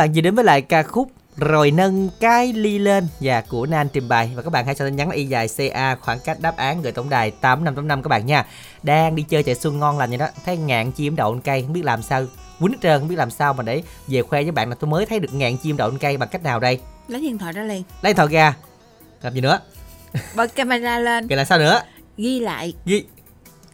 [0.00, 3.88] bạn vừa đến với lại ca khúc rồi nâng cái ly lên và của Nan
[3.88, 6.40] trình bày và các bạn hãy cho tin nhắn là y dài CA khoảng cách
[6.40, 8.46] đáp án gửi tổng đài 8585 các bạn nha.
[8.82, 11.72] Đang đi chơi chạy xuân ngon lành vậy đó, thấy ngạn chim đậu cây không
[11.72, 12.24] biết làm sao.
[12.60, 14.90] Quýnh hết trơn không biết làm sao mà để về khoe với bạn là tôi
[14.90, 16.80] mới thấy được ngạn chim đậu cây bằng cách nào đây?
[17.08, 17.82] Lấy điện thoại ra liền.
[18.02, 18.54] Lấy thò ra.
[19.22, 19.60] Làm gì nữa?
[20.36, 21.28] Bật camera lên.
[21.28, 21.82] Kìa là sao nữa?
[22.16, 22.74] Ghi lại.
[22.84, 23.04] Ghi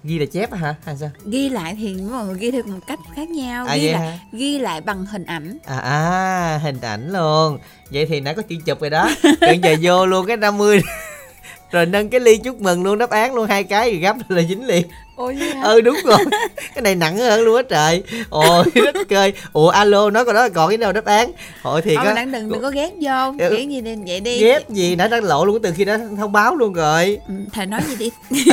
[0.07, 0.75] ghi là chép á hả?
[0.85, 1.11] Hay sao?
[1.25, 3.67] Ghi lại thì mọi người ghi theo một cách khác nhau.
[3.67, 4.19] À, ghi lại hả?
[4.33, 5.59] ghi lại bằng hình ảnh.
[5.65, 7.59] À, à hình ảnh luôn.
[7.91, 9.11] Vậy thì nãy có chuyện chụp rồi đó.
[9.41, 10.81] Bây giờ vô luôn cái 50
[11.71, 14.43] rồi nâng cái ly chúc mừng luôn đáp án luôn hai cái rồi gấp là
[14.43, 14.87] dính liền
[15.17, 16.19] ôi ừ đúng rồi.
[16.75, 18.03] Cái này nặng hơn luôn á trời.
[18.31, 19.33] Ôi rất cười.
[19.53, 21.33] Ủa alo nói còn đó còn cái đâu đáp án?
[21.63, 22.25] Hội thiệt Thôi á.
[22.25, 23.57] đừng đừng có ghét vô Ừ.
[23.57, 24.39] kiểu gì đi vậy đi.
[24.41, 24.95] Ghép gì?
[24.95, 27.19] Đã đã lộ luôn từ khi đã thông báo luôn rồi.
[27.29, 28.11] Ừ, thầy nói gì đi.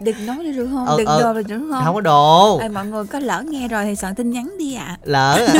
[0.00, 0.86] Đừng nói đi được không?
[0.86, 1.84] Ờ, đừng ờ, đồ rồi được không?
[1.84, 4.74] Không có đồ Ê, mọi người có lỡ nghe rồi thì soạn tin nhắn đi
[4.74, 4.96] ạ.
[5.04, 5.54] Lỡ à.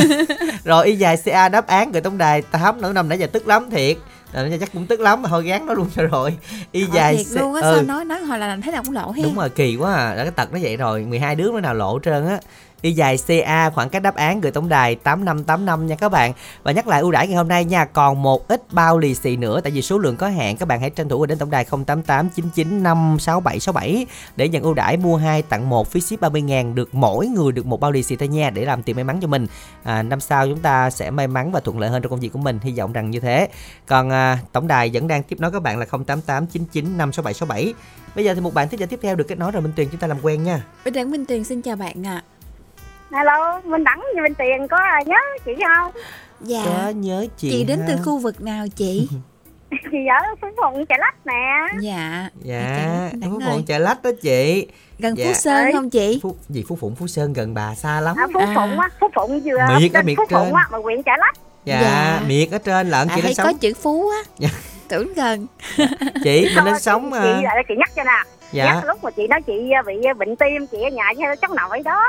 [0.65, 3.47] rồi y dài ca đáp án gửi tổng đài tám nửa năm nãy giờ tức
[3.49, 3.97] lắm thiệt.
[4.33, 6.35] Nó chắc cũng tức lắm mà thôi gán nó luôn cho rồi.
[6.73, 7.73] Y dài thiệt C- luôn á ừ.
[7.75, 10.15] sao nói nói hồi là thấy là cũng lộ he đúng rồi kỳ quá à.
[10.15, 12.41] Đã tật nó vậy rồi 12 đứa nó nào lộ trơn á
[12.81, 16.33] y dài CA khoảng cách đáp án gửi tổng đài 8585 nha các bạn.
[16.63, 19.37] Và nhắc lại ưu đãi ngày hôm nay nha còn một ít bao lì xì
[19.37, 21.51] nữa tại vì số lượng có hạn các bạn hãy tranh thủ gọi đến tổng
[21.51, 24.05] đài 0889956767
[24.37, 27.53] để nhận ưu đãi mua 2 tặng 1 phí ship 30 ngàn được mỗi người
[27.53, 29.47] được một bao lì xì thôi nha để làm tiền may mắn cho mình.
[29.83, 32.33] À, năm sau chúng ta sẽ may mắn và thuận lợi hơn trong công việc
[32.33, 33.49] của mình hy vọng rằng như thế.
[33.87, 37.73] Còn à, tổng đài vẫn đang tiếp nối các bạn là 0889956767
[38.17, 39.89] bây giờ thì một bạn thính giả tiếp theo được kết nối rồi Minh Tuyền
[39.89, 40.65] chúng ta làm quen nha.
[40.85, 42.23] Bình Đẳng Minh Tuyền xin chào bạn ạ.
[43.11, 44.77] Alo, Minh Đẳng với Minh Tiền có
[45.07, 45.93] nhớ chị không?
[46.41, 47.85] Dạ Có nhớ chị Chị đến ha?
[47.89, 49.09] từ khu vực nào chị
[49.71, 51.67] Chị ở Phú Thuận Chợ Lách nè.
[51.81, 53.41] Dạ Dạ, Phú.
[53.47, 54.67] Phụng chợ lách đó chị
[54.99, 55.25] Gần Dạ.
[55.27, 58.27] Phú Sơn không chị Phú, gì Phú Phụng Phú Sơn gần bà xa lắm À,
[58.35, 60.39] Phú Thuận á, Phú Thuận vừa Miệt trên miệt Phú trên.
[60.39, 61.37] Thuận á, mà huyện Chợ Lách.
[61.65, 62.21] Dạ, Dạ.
[62.27, 64.49] miệt ở trên lận à, chị hay đến có sống chữ Phú á Dạ.
[64.89, 65.47] Tưởng gần
[66.25, 68.23] Chị mình đến Thôi, sống chị, mà chị, lại chị nhắc cho nè.
[68.53, 68.65] Dạ.
[68.75, 69.53] Nhắc lúc mà chị nói chị
[69.87, 72.05] bị bệnh tim, chị ở nhà với cháu nội đó.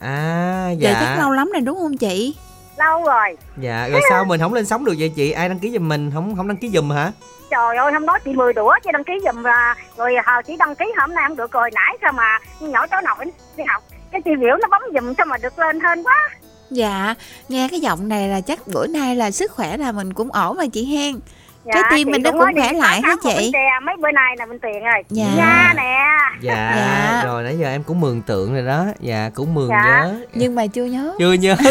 [0.00, 0.90] À Dạ.
[0.90, 2.34] Dạ chắc lâu lắm rồi đúng không chị?
[2.76, 3.36] lâu rồi.
[3.56, 5.30] Dạ rồi sao mình không lên sóng được vậy chị?
[5.30, 6.10] Ai đăng ký giùm mình?
[6.14, 7.12] Không không đăng ký giùm hả?
[7.50, 10.56] Trời ơi hôm đó chị 10 đũa chị đăng ký giùm à, rồi hờ chị
[10.58, 13.82] đăng ký hôm nay không được rồi nãy sao mà nhỏ cháu nội đi học.
[14.12, 16.28] Cái chị biểu nó bấm giùm sao mà được lên hơn quá.
[16.70, 17.14] Dạ,
[17.48, 20.56] nghe cái giọng này là chắc bữa nay là sức khỏe là mình cũng ổn
[20.56, 21.20] mà chị hen.
[21.64, 23.52] Dạ, Trái tim chị mình nó cũng khỏe lại hả chị?
[23.82, 25.02] mấy bữa nay là mình tiền rồi.
[25.10, 25.24] Dạ.
[25.36, 25.98] nha nè.
[26.40, 27.22] Dạ, Dạ.
[27.24, 28.84] rồi nãy giờ em cũng mường tượng rồi đó.
[29.00, 29.82] Dạ cũng mường Dạ.
[29.84, 30.14] nhớ.
[30.34, 31.14] Nhưng mà chưa nhớ.
[31.18, 31.56] chưa nhớ.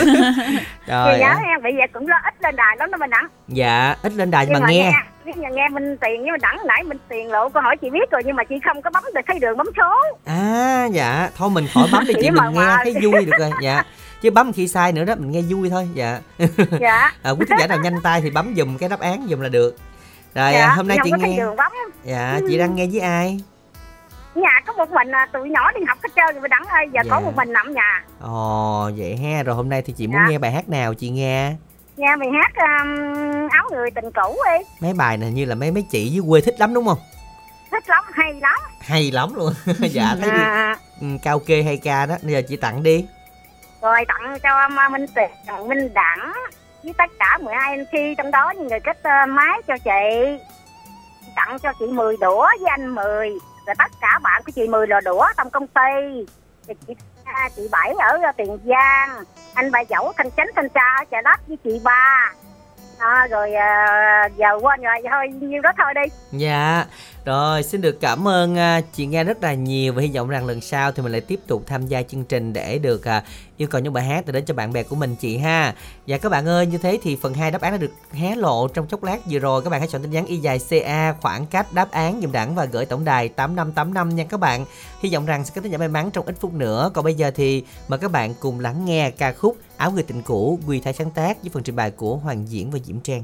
[0.85, 3.27] Chị rồi nhớ em bị vậy cũng lo ít lên đài lắm đó mình đẳng
[3.47, 4.91] dạ ít lên đài nhưng mà mà nghe.
[5.25, 7.89] nghe nghe, nghe mình tiền với mình đẳng nãy mình tiền lộ câu hỏi chị
[7.89, 9.93] biết rồi nhưng mà chị không có bấm được thấy đường bấm số.
[10.25, 11.29] À dạ.
[11.37, 13.49] Thôi mình khỏi bấm đi chị Chỉ mình nghe thấy vui được rồi.
[13.61, 13.83] Dạ
[14.21, 16.19] chứ bấm khi sai nữa đó mình nghe vui thôi dạ.
[16.79, 17.11] Dạ.
[17.23, 19.49] À, quý thính giả nào nhanh tay thì bấm dùm cái đáp án dùm là
[19.49, 19.75] được.
[20.35, 21.39] Rồi dạ à, hôm nay chị nghe
[22.03, 23.39] dạ chị đang nghe với ai?
[24.35, 26.85] Nhà có một mình à, tụi nhỏ đi học hết trơn rồi mình đẳng ơi
[26.93, 27.09] giờ Dạ.
[27.09, 28.03] có một mình nằm nhà.
[28.21, 30.29] Ồ vậy ha rồi hôm nay thì chị muốn Dạ.
[30.29, 31.53] nghe bài hát nào chị nghe?
[31.97, 34.65] Nghe mày hát um, áo người tình cũ đi.
[34.81, 36.97] Mấy bài này như là mấy mấy chị dưới quê thích lắm đúng không?
[37.71, 38.59] Thích lắm hay lắm.
[38.79, 39.53] Hay lắm luôn.
[39.91, 40.37] Dạ thấy đi.
[40.37, 42.15] À, ừ, cao kê hay ca đó.
[42.23, 43.05] Bây giờ chị tặng đi
[43.81, 46.33] rồi tặng cho minh tiền minh đẳng
[46.83, 50.37] với tất cả 12 MC trong đó những người kết ờ, máy cho chị.
[51.35, 53.29] Tặng cho chị 10 đũa với anh 10
[53.65, 56.25] rồi tất cả bạn của chị 10 là đũa trong công ty.
[56.67, 56.93] Thì chị
[57.55, 59.23] chị bảy ở ờ, tiền giang.
[59.53, 62.33] Anh bà dẫu thanh chánh thanh tra ở chợ đất với chị ba.
[62.99, 66.01] À, rồi à, giờ quên rồi thôi nhiêu đó thôi đi.
[66.31, 66.85] Dạ,
[67.29, 70.45] rồi xin được cảm ơn à, chị Nga rất là nhiều và hy vọng rằng
[70.45, 73.23] lần sau thì mình lại tiếp tục tham gia chương trình để được à,
[73.57, 75.75] yêu cầu những bài hát để đến cho bạn bè của mình chị ha.
[76.07, 78.67] và các bạn ơi, như thế thì phần 2 đáp án đã được hé lộ
[78.67, 79.61] trong chốc lát vừa rồi.
[79.61, 82.55] Các bạn hãy chọn tin nhắn y dài CA khoảng cách đáp án dùm đẳng
[82.55, 84.65] và gửi tổng đài 8585 nha các bạn.
[84.99, 86.91] Hy vọng rằng sẽ có tin nhắn may mắn trong ít phút nữa.
[86.93, 90.21] Còn bây giờ thì mời các bạn cùng lắng nghe ca khúc Áo người tình
[90.21, 93.23] cũ Quy Thái sáng tác với phần trình bày của Hoàng Diễn và Diễm Trang.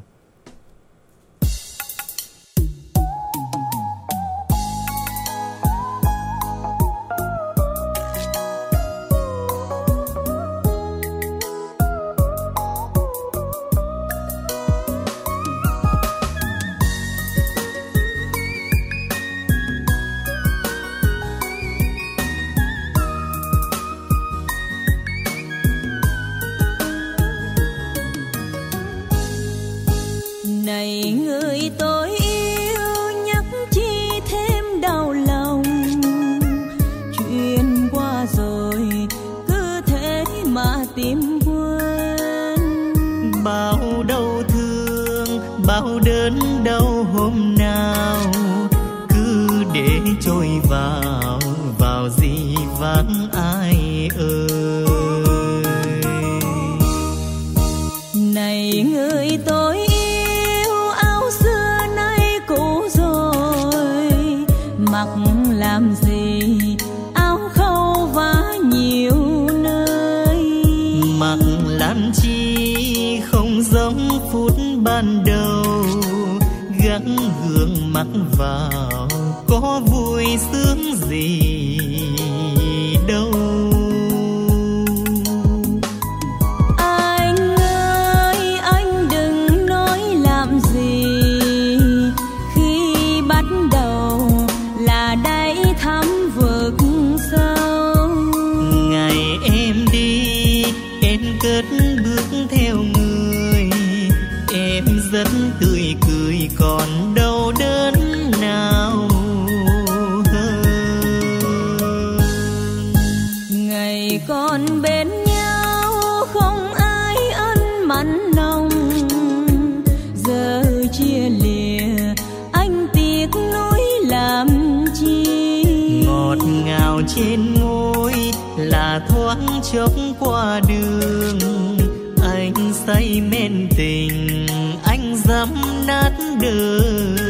[132.88, 134.46] Say men tình
[134.86, 135.50] anh dám
[135.88, 136.12] nát
[136.42, 137.25] đời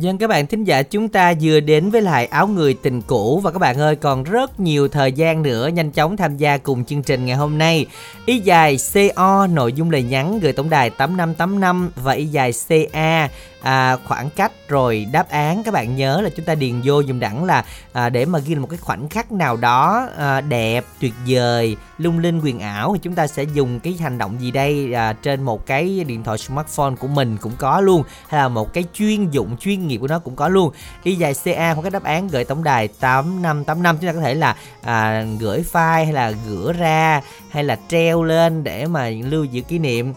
[0.00, 3.40] Dân các bạn thính giả, chúng ta vừa đến với lại áo người tình cũ
[3.44, 6.84] và các bạn ơi, còn rất nhiều thời gian nữa, nhanh chóng tham gia cùng
[6.84, 7.86] chương trình ngày hôm nay.
[8.26, 13.28] Y dài CO nội dung lời nhắn gửi tổng đài 8585 và y dài CA
[13.66, 17.20] à, khoảng cách rồi đáp án các bạn nhớ là chúng ta điền vô dùng
[17.20, 21.12] đẳng là à, để mà ghi một cái khoảnh khắc nào đó à, đẹp tuyệt
[21.26, 24.92] vời lung linh quyền ảo thì chúng ta sẽ dùng cái hành động gì đây?
[24.92, 28.72] À, trên một cái điện thoại smartphone của mình cũng có luôn hay là một
[28.72, 30.72] cái chuyên dụng chuyên nghiệp của nó cũng có luôn.
[31.02, 34.34] Y dài ca có cái đáp án gửi tổng đài 8585 chúng ta có thể
[34.34, 39.44] là à, gửi file hay là gửi ra hay là treo lên để mà lưu
[39.44, 40.14] giữ kỷ niệm.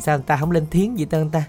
[0.00, 1.44] Sao người ta không lên tiếng gì tên ta?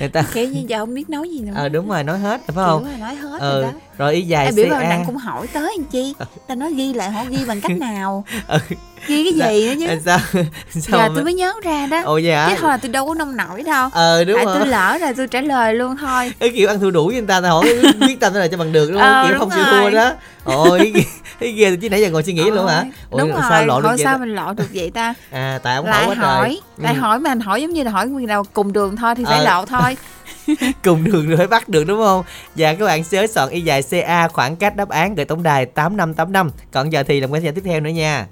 [0.00, 1.52] Người ta kiểu như giờ không biết nói gì nữa.
[1.56, 2.84] Ờ đúng rồi nói hết phải không?
[2.84, 3.78] Kiểu nói hết ờ, rồi đó.
[3.98, 6.14] rồi y dài Em biểu ca cũng hỏi tới anh chi.
[6.46, 8.24] Ta nói ghi lại họ ghi bằng cách nào.
[8.48, 8.58] Ừ.
[9.08, 10.00] ghi cái gì nữa chứ?
[10.04, 10.18] Sao
[10.70, 12.02] sao giờ mà- tôi mới nhớ ra đó.
[12.04, 12.48] Ồ, vậy hả?
[12.50, 13.88] chứ thôi là tôi đâu có nông nổi đâu.
[13.92, 14.56] Ờ đúng rồi.
[14.58, 16.32] tôi lỡ rồi tôi trả lời luôn thôi.
[16.40, 17.66] Cái kiểu ăn thua đủ với người ta ta hỏi
[18.00, 19.12] biết tâm thế nào cho bằng được đúng không?
[19.12, 20.12] Ờ, kiểu không chịu thua đó.
[20.44, 20.92] Ôi
[21.40, 22.84] cái, kia chứ nãy giờ ngồi suy nghĩ luôn hả?
[23.10, 23.40] Ủa, đúng rồi.
[23.48, 24.18] sao lộ được vậy sao đó?
[24.18, 25.14] mình lộ được vậy ta?
[25.30, 27.00] À tại ông hỏi lại hỏi lại Ừ.
[27.00, 29.38] hỏi mà anh hỏi giống như là hỏi người nào cùng đường thôi thì phải
[29.38, 29.44] Ờ.
[29.44, 29.96] lộ thôi.
[30.84, 32.22] Cùng đường rồi phải bắt được đúng không?
[32.54, 35.66] Và các bạn nhớ soạn y dài ca khoảng cách đáp án gửi tổng đài
[35.66, 38.26] 8585 còn giờ thì làm cái tiếp theo nữa nha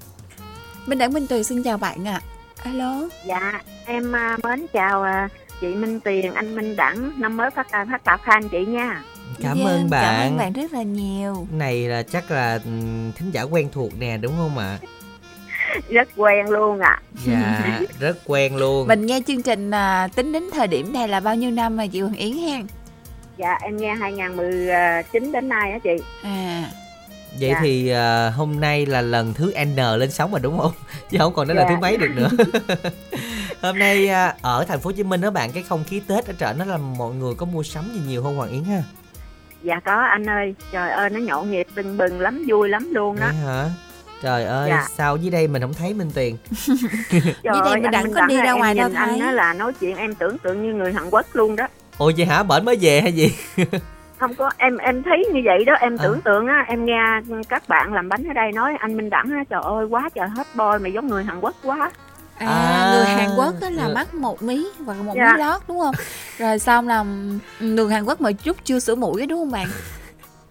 [0.85, 2.21] Minh Đẳng Minh Tùy xin chào bạn ạ.
[2.63, 3.01] Alo.
[3.25, 5.29] Dạ, em à, mến chào à,
[5.61, 9.03] chị Minh Tuyền, anh Minh Đẳng, năm mới phát phát tạ khan chị nha.
[9.43, 10.21] cảm Dạ, ơn cảm bạn.
[10.31, 11.47] ơn bạn rất là nhiều.
[11.51, 14.77] Này là chắc là ừm, thính giả quen thuộc nè đúng không ạ?
[15.89, 17.01] Rất quen luôn ạ.
[17.25, 18.87] dạ rất quen luôn.
[18.87, 21.87] Mình nghe chương trình à, tính đến thời điểm này là bao nhiêu năm mà
[21.87, 22.65] chị Hoàng Yến hen?
[23.37, 25.89] Dạ, em nghe 2019 đến nay á chị.
[26.23, 26.63] à
[27.39, 27.59] Vậy Dạ.
[27.61, 30.71] thì à, hôm nay là lần thứ N lên sóng mà đúng không?
[31.09, 31.69] Chứ không còn là Dạ.
[31.69, 32.29] thứ mấy được nữa.
[33.61, 36.25] hôm nay à, ở thành phố Hồ Chí Minh đó bạn cái không khí Tết
[36.27, 38.83] ở trển nó là mọi người có mua sắm gì nhiều không Hoàng Yến ha?
[39.63, 43.15] Dạ có anh ơi, trời ơi nó nhộn nhịp bừng bừng lắm, vui lắm luôn
[43.19, 43.27] đó.
[43.45, 43.65] Hả?
[44.21, 44.87] Trời ơi, Dạ.
[44.97, 46.37] sao dưới đây mình không thấy Minh Tiền?
[47.11, 49.19] Dưới đây mình đặng có đi ra ngoài đâu nhìn anh thấy.
[49.19, 51.67] đó là nói chuyện em tưởng tượng như người Hàn Quốc luôn đó.
[51.97, 52.43] Ồ vậy hả?
[52.43, 53.31] Bển mới về hay gì?
[54.19, 56.03] Không có em em thấy như vậy đó em À.
[56.03, 57.01] tưởng tượng á em nghe
[57.49, 60.27] các bạn làm bánh ở đây nói anh Minh Đẳng á trời ơi quá trời
[60.29, 61.91] hết boy mà giống người Hàn Quốc quá
[62.37, 63.93] À, À, người Hàn Quốc á là được.
[63.95, 65.33] mắc một mí là một Dạ.
[65.33, 65.95] mí lót đúng không?
[66.37, 67.05] Rồi xong là
[67.59, 69.67] người Hàn Quốc mà chút chưa sửa mũi đúng không bạn?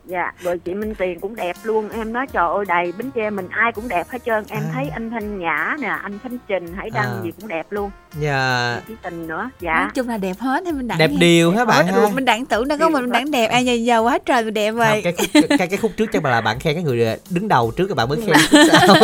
[0.07, 3.31] Dạ rồi chị Minh Tiền cũng đẹp luôn em nói trời ơi đầy bến tre
[3.31, 4.71] mình ai cũng đẹp hết trơn em À.
[4.75, 7.21] thấy anh Thanh Nhã nè anh Thanh Trình Hải Đăng À.
[7.25, 7.91] gì cũng đẹp luôn
[8.21, 8.81] Dạ.
[8.89, 11.65] chị Tình nữa nói dạ chung là đẹp hết thì mình đẳng Đẹp điều hả
[11.65, 12.09] bạn ha?
[12.15, 14.71] mình đẳng tưởng đâu có mình đẳng đẹp à giờ giờ quá trời mình đẹp
[14.73, 15.27] rồi cái khúc
[15.59, 18.09] cái, cái khúc trước chắc là bạn khen cái người đứng đầu trước các bạn
[18.09, 18.97] mới khen khúc sau.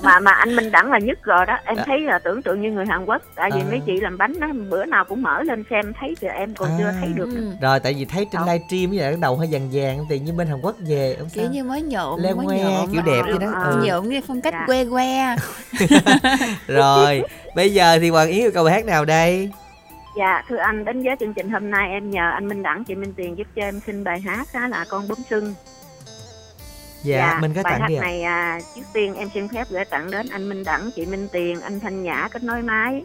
[0.02, 1.82] mà mà anh Minh Đẳng là nhất rồi đó em Dạ.
[1.86, 3.66] thấy là tưởng tượng như người Hàn Quốc tại vì À.
[3.70, 6.68] mấy chị làm bánh đó bữa nào cũng mở lên xem thấy thì em còn
[6.78, 7.52] chưa thấy được nữa.
[7.62, 10.48] Rồi tại vì thấy trên livestream với lại cái đầu hơi vàng vàng tự bên
[10.48, 11.52] Hàn Quốc về không kiểu sao.
[11.52, 13.52] như mới nhộn Le mới ngoe, nhộn kiểu đẹp vậy đó.
[13.64, 13.82] Ừ.
[13.86, 14.64] nhộn như phong cách Dạ.
[14.66, 15.36] que que
[16.66, 17.22] Rồi,
[17.54, 19.50] bây giờ thì Hoàng Yến yêu cầu bài hát nào đây?
[20.18, 22.94] Dạ, thưa anh, đến với chương trình hôm nay em nhờ anh Minh Đẳng, chị
[22.94, 25.54] Minh Tiền giúp cho em xin bài hát đó là Con bướm sưng.
[27.02, 28.00] Dạ, mình có bài tặng hát đi ạ.
[28.00, 31.28] này à, trước tiên em xin phép gửi tặng đến anh Minh Đẳng, chị Minh
[31.32, 33.04] Tiền, anh Thanh Nhã kết nối máy,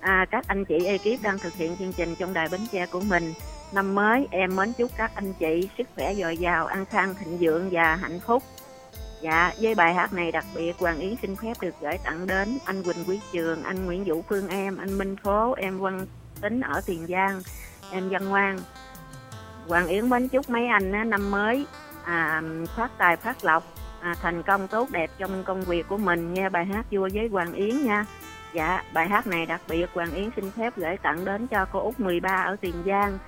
[0.00, 3.00] à, các anh chị ekip đang thực hiện chương trình trong đài Bến Tre của
[3.00, 3.32] mình.
[3.72, 7.38] Năm mới em mến chúc các anh chị sức khỏe dồi dào, an khang, thịnh
[7.40, 8.42] vượng và hạnh phúc.
[9.22, 12.58] Dạ, với bài hát này đặc biệt Hoàng Yến xin phép được gửi tặng đến
[12.64, 16.06] anh Quỳnh Quý Trường, anh Nguyễn Vũ Phương em, anh Minh Phố, em Văn
[16.40, 17.42] Tính ở Tiền Giang,
[17.90, 18.58] em Văn Ngoan.
[19.68, 21.66] Hoàng Yến mến chúc mấy anh năm mới
[22.04, 22.42] à,
[22.76, 23.64] phát tài phát lộc,
[24.00, 26.34] à, thành công tốt đẹp trong công việc của mình.
[26.34, 28.06] Nghe bài hát vui với Hoàng Yến nha.
[28.54, 31.80] Dạ, bài hát này đặc biệt Hoàng Yến xin phép gửi tặng đến cho cô
[31.80, 33.18] Út 13 ở Tiền Giang.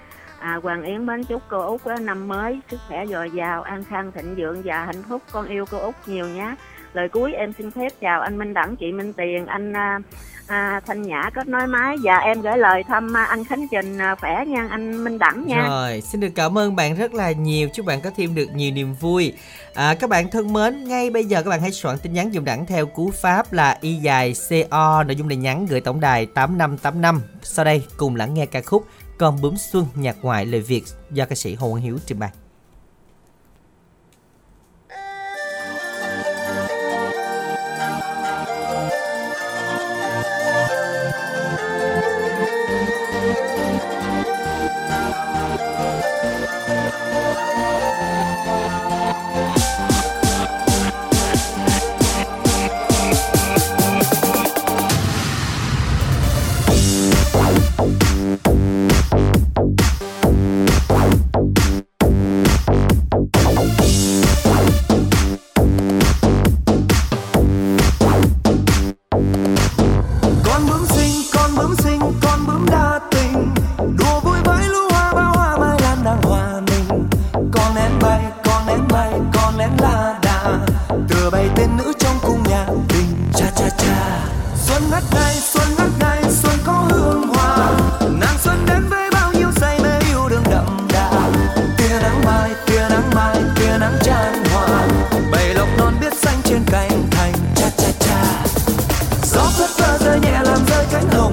[0.45, 4.12] À, Hoàng Yến mến chúc cô Út năm mới sức khỏe dồi dào, an khang
[4.12, 5.22] thịnh vượng và hạnh phúc.
[5.32, 6.55] Con yêu cô Út nhiều nhé.
[6.92, 9.99] Lời cuối em xin phép chào anh Minh Đẳng, chị Minh Tiền, anh à,
[10.47, 13.99] à, Thanh Nhã kết nối máy và em gửi lời thăm à, anh Khánh Trình
[13.99, 15.68] à, khỏe nha, anh Minh Đẳng nha.
[15.68, 17.68] Rồi, xin được cảm ơn bạn rất là nhiều.
[17.74, 19.32] Chúc bạn có thêm được nhiều niềm vui.
[19.74, 22.45] À, các bạn thân mến, ngay bây giờ các bạn hãy soạn tin nhắn dùng
[22.45, 25.03] đẳng theo cú pháp là y dài CO.
[25.03, 27.20] Nội dung này nhắn gửi tổng đài 8585.
[27.42, 28.86] Sau đây cùng lắng nghe ca khúc
[29.19, 32.31] còn bướm xuân nhạc ngoại lời Việt do ca sĩ Hồ Quang Hiếu trình bày.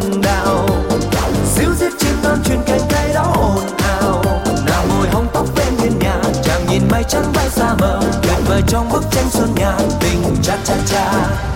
[0.02, 0.68] Rơi cánh đào.
[1.46, 4.24] Xíu xiết chim non truyền cánh cây đó ồn ào.
[4.66, 8.38] Nàng ngồi hóng tóc bên hiên nhà, chàng nhìn mây trắng bay xa mờ tuyệt
[8.48, 11.51] vời trong bức tranh xuân nhà tình cha cha cha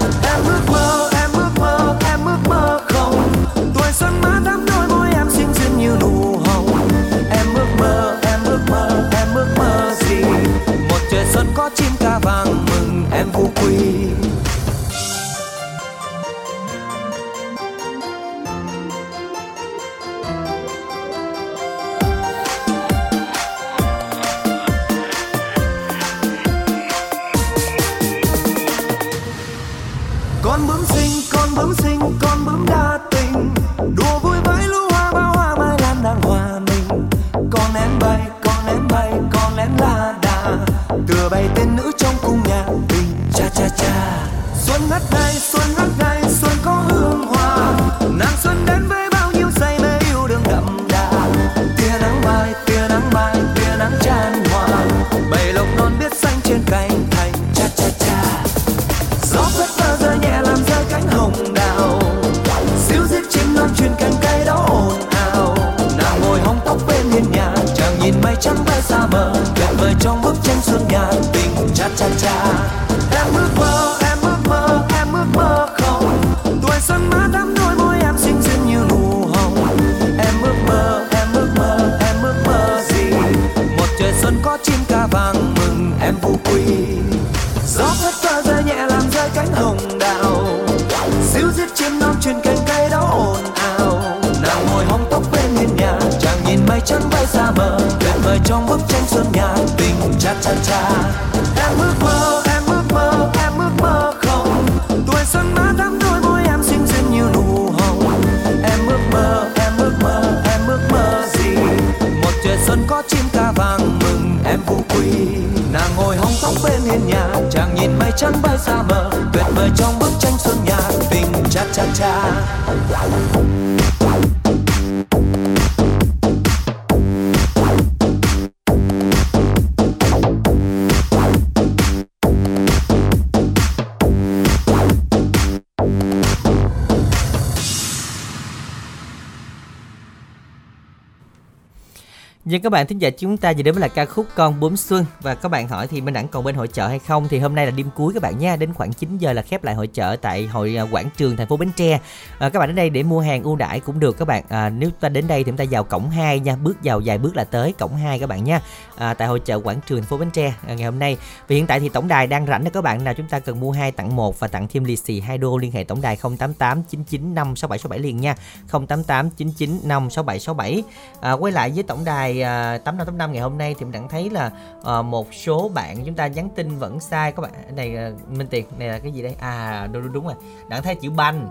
[142.65, 145.05] các bạn thính giả, chúng ta vừa đến với là ca khúc Con Bướm Xuân.
[145.21, 147.27] Và các bạn hỏi thì Minh Đẳng còn bên hội chợ hay không?
[147.27, 148.55] Thì hôm nay là đêm cuối các bạn nha.
[148.55, 151.47] Đến khoảng 9 giờ là khép lại hội chợ tại hội à, quảng trường thành
[151.47, 151.99] phố Bến Tre
[152.39, 154.43] à, các bạn đến đây để mua hàng ưu đãi cũng được các bạn.
[154.49, 157.17] À, nếu ta đến đây thì chúng ta vào cổng 2 nha bước vào vài
[157.17, 158.61] bước là tới cổng 2 các bạn nha.
[158.95, 161.17] À, tại hội chợ quảng trường phố Bến Tre à, ngày hôm nay.
[161.47, 163.03] Vì hiện tại thì tổng đài đang rảnh đó các bạn.
[163.03, 165.57] Nào chúng ta cần mua hai tặng một và tặng thêm lì xì hai đô
[165.57, 168.35] liên hệ tổng đài 088 995 6767 liền nha.
[168.71, 170.83] 088 995 6767
[171.21, 174.29] à, quay lại với tổng đài à, 8585 ngày hôm nay thì mình đã thấy
[174.29, 174.51] là
[174.83, 177.51] à, một số bạn chúng ta nhắn tin vẫn sai các bạn.
[177.75, 179.35] Này à, Minh Tiền này là cái gì đây?
[179.39, 180.35] À đúng đúng, đúng rồi.
[180.69, 181.49] Đã thấy chữ banh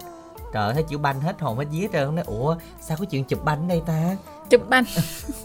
[0.55, 3.25] trời ơi, thấy chữ banh hết hồn hết vía trơn nói ủa sao có chuyện
[3.25, 4.17] chụp banh đây ta?
[4.51, 4.85] Chụp banh.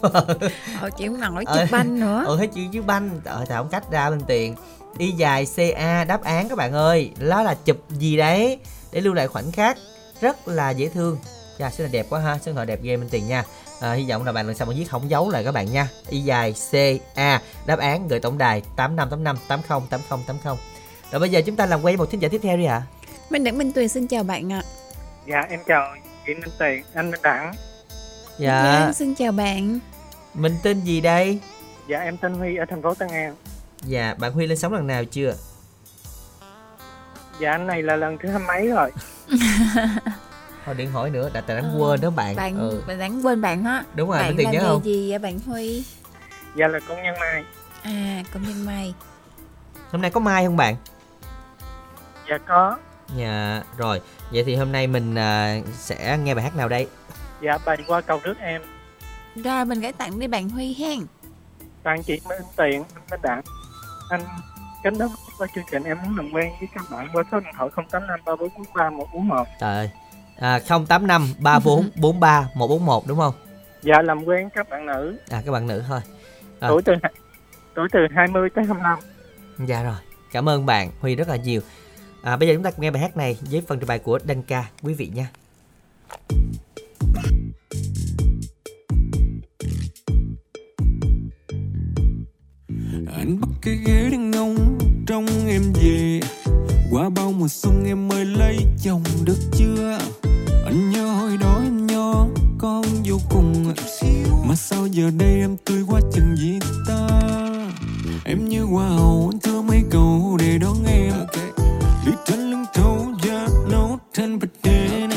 [0.80, 2.24] Ờ chịu không nổi chụp banh nữa.
[2.26, 3.20] ừ thấy chữ chữ banh.
[3.24, 4.54] Trời thà không cách ra Minh Tiền.
[4.98, 8.58] Y dài ca đáp án các bạn ơi đó là chụp gì đấy?
[8.92, 9.78] Để lưu lại khoảnh khắc
[10.20, 11.18] rất là dễ thương.
[11.58, 13.44] Chà, số này đẹp quá ha, số thoại đẹp ghê Minh Tiền nha.
[13.80, 15.88] À, Hy vọng là bạn lần sau mà viết không giấu lại các bạn nha.
[16.08, 16.74] Y dài C
[17.14, 20.56] A Đáp án gửi tổng đài 8585 80 80 80
[21.12, 22.82] Rồi bây giờ chúng ta làm quen một thính giả tiếp theo đi ạ.
[23.30, 24.62] Minh Đẳng Minh Tuyền xin chào bạn ạ
[25.26, 25.94] Dạ em chào
[26.26, 27.52] chị Minh Tiền, anh Minh Đẳng.
[28.38, 29.78] Dạ Vâng, xin chào bạn
[30.34, 31.40] Mình tên gì đây?
[31.88, 33.34] Dạ em tên Huy ở thành phố Tân An.
[33.82, 35.34] Dạ bạn Huy lên sóng lần nào chưa?
[37.40, 38.92] Dạ anh này là lần thứ hai mấy rồi.
[40.66, 42.82] Thôi đừng hỏi nữa, đã đã đánh quên đó bạn, bạn ừ.
[42.86, 44.84] bạn đáng quên bạn á Đúng rồi, bạn Tiền nhớ không?
[44.84, 45.84] gì vậy bạn Huy
[46.56, 47.44] Dạ là công nhân mai.
[47.82, 48.94] à công nhân may
[49.90, 50.76] Hôm nay có mai không bạn?
[52.30, 52.78] Dạ có.
[53.16, 54.00] Dạ rồi
[54.32, 56.88] Vậy thì hôm nay mình à, sẽ nghe bài hát nào đây?
[57.42, 58.62] Dạ bài qua cầu nước em.
[59.34, 60.98] rồi mình gửi tặng đi bạn Huy hen
[61.82, 63.42] Tặng chị Minh Tiền, anh Minh Đẳng.
[64.10, 64.20] Anh
[64.84, 65.08] kết nối
[65.38, 68.20] qua chương trình em muốn làm quen với các bạn qua số điện thoại 085
[68.24, 69.46] 3443 141.
[69.60, 69.90] Trời ơi
[70.40, 73.34] à, 085 34 43 141 đúng không?
[73.82, 76.00] Dạ làm quen các bạn nữ À các bạn nữ thôi
[76.60, 76.92] à, tuổi từ
[77.74, 78.98] tuổi từ 20 tới 25.
[79.58, 79.96] Dạ rồi
[80.32, 81.60] Cảm ơn bạn Huy rất là nhiều
[82.22, 84.18] à, Bây giờ chúng ta cùng nghe bài hát này với phần trình bày của
[84.24, 85.30] Đăng Ca Quý vị nha.
[93.16, 96.20] Anh bắt cái ghế đang ngông trong em về.
[96.90, 99.98] Qua bao mùa xuân em mới lấy chồng được chưa?
[100.64, 102.26] Anh nhớ hồi đó em nho
[102.58, 103.74] con vô cùng
[104.48, 107.08] mà sao giờ đây em tươi quá chừng gì ta?
[108.24, 111.12] Em như hoa hậu anh thưa mấy câu để đón em
[112.06, 115.10] đi trên lưng thấu giá nấu trên bạch đèn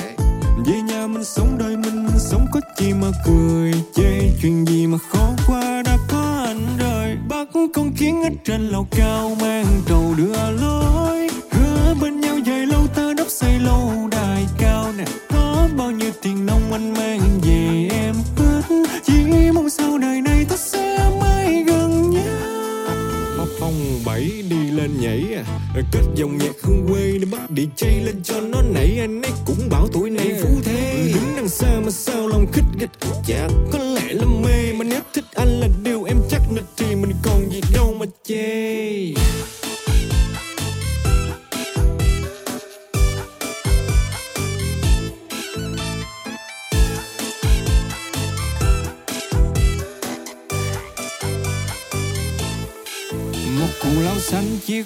[0.66, 4.20] về nhà mình sống đời mình sống có chi mà cười chê.
[4.42, 8.88] Chuyện gì mà khó qua đã có anh rồi bắt con kiến ở trên lầu
[8.92, 11.30] cao mang trầu đưa lối.
[11.52, 15.06] Hứa bên nhau dài lâu ta đắp xây lâu đài cao nè.
[15.30, 18.62] Có bao nhiêu tiền nông anh mang về em hết
[19.04, 23.46] chỉ mong sau đời này ta sẽ mãi gần nhau.
[23.60, 25.44] Phong bảy đi lên nhảy à.
[25.92, 28.98] Kết dòng nhạc hương quê để bắt đi chay lên cho nó nảy.
[29.00, 31.12] Anh ấy cũng bảo tuổi này phú thế.
[31.14, 32.90] Đứng đằng xa mà sao lòng khích gịch
[33.28, 36.96] chắc có lẽ là mê mà nếu thích anh là điều em chắc nịch thì
[36.96, 38.93] mình còn gì đâu mà chê.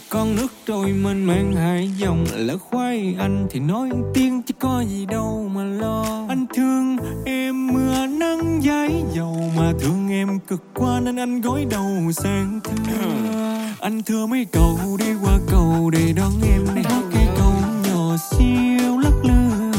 [0.09, 3.15] Con nước trôi mênh mang hai dòng lỡ khoai.
[3.19, 6.25] Anh thì nói tiếng chứ có gì đâu mà lo.
[6.29, 11.65] Anh thương em mưa nắng giấy dầu mà thương em cực quá nên anh gối
[11.69, 13.03] đầu sang thưa
[13.81, 14.01] anh.
[14.03, 16.75] Thưa mấy cầu đi qua cầu để đón em.
[16.75, 16.83] Này
[17.13, 17.53] cái cầu
[17.87, 19.76] nhỏ siêu lắc lư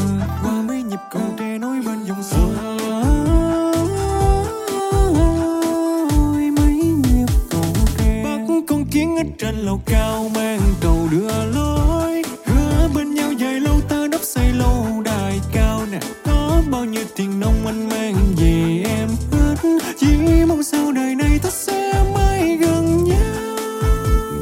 [9.23, 12.23] ngất trên lầu cao mang cầu đưa lối.
[12.45, 15.99] Hứa bên nhau dài lâu ta đắp xây lâu đài cao nè.
[16.25, 20.07] Có bao nhiêu tiền nông anh mang về em hết chỉ
[20.47, 23.57] mong sau đời này ta sẽ mãi gần nhau.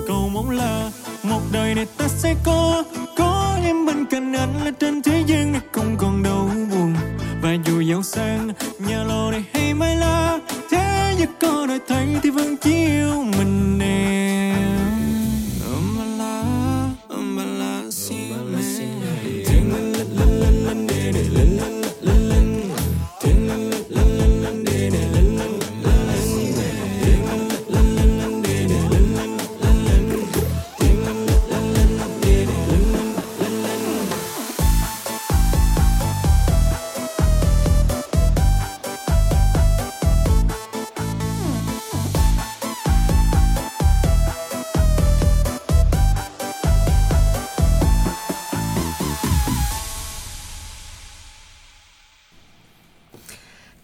[0.08, 0.91] Cầu mong là
[1.24, 2.84] một đời này ta sẽ có.
[3.18, 6.95] Có em bên cạnh anh là trên thế gian này không còn đau buồn.
[7.41, 8.49] Và dù giàu sang,
[8.80, 10.40] nhà lô này hay mai la,
[10.72, 13.24] thế giới có đời thấy thì vẫn chiếu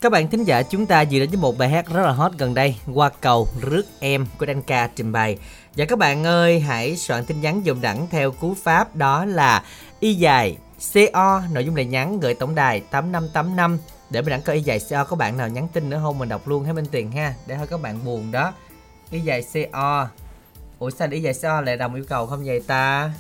[0.04, 2.32] Các bạn thính giả chúng ta vừa đến với một bài hát rất là hot
[2.38, 5.38] gần đây Qua cầu rước em của Đăng Ca trình bày.
[5.76, 9.64] Và các bạn ơi hãy soạn tin nhắn dùng đẳng theo cú pháp đó là
[10.00, 10.58] Y dài
[10.94, 13.78] CO Nội dung lời nhắn gửi tổng đài 8585
[14.10, 16.20] Để mình đẳng coi Y dài CO có bạn nào nhắn tin nữa không?
[16.20, 17.34] Mình đọc luôn hết bên tiền ha.
[17.46, 18.54] Để thôi các bạn buồn đó.
[19.12, 20.08] Y dài CO
[20.80, 23.12] Ủa sao Y dài CO lại đồng yêu cầu không vậy ta?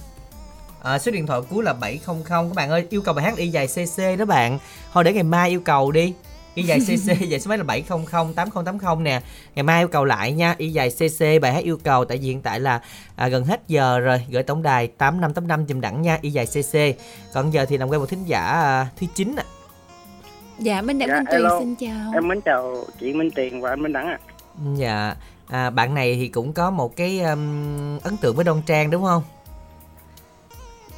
[0.82, 3.48] À, số điện thoại cuối là 700 các bạn ơi yêu cầu bài hát y
[3.48, 4.60] dài cc đó bạn.
[4.94, 6.14] Thôi để ngày mai yêu cầu đi
[6.56, 8.06] y dài cc dài số máy là 700
[8.36, 9.22] 8080 nè.
[9.56, 12.28] Ngày mai yêu cầu lại nha y dài cc bài hát yêu cầu tại vì
[12.28, 12.82] hiện tại là
[13.16, 17.00] à, gần hết giờ rồi gửi tổng đài 8585 dùm đẳng nha y dài cc
[17.34, 19.44] còn giờ thì làm quen một thính giả à, thứ chín ạ.
[20.60, 22.12] Dạ, Minh Đẳng Dạ, Minh Tuyền xin chào.
[22.14, 24.20] Em mến chào chị Minh Tiền và anh Minh Đẳng ạ.
[24.76, 25.16] dạ
[25.48, 29.04] à, bạn này thì cũng có một cái um, ấn tượng với đoan trang đúng
[29.04, 29.24] không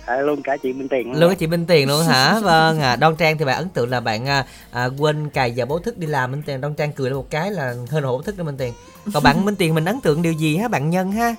[0.05, 2.39] À, luôn cả chị Minh Tiền luôn cái chị Minh Tiền luôn hả?
[2.43, 5.65] Vâng à, đoan trang thì bạn ấn tượng là bạn à, à, quên cài giờ
[5.65, 6.61] báo thức đi làm Minh Tiền.
[6.61, 8.73] Đoan trang cười lên một cái là hơn báo thức đó Minh Tiền.
[9.13, 10.67] Còn bạn Minh Tiền mình ấn tượng điều gì hả?
[10.67, 11.35] Bạn nhân ha?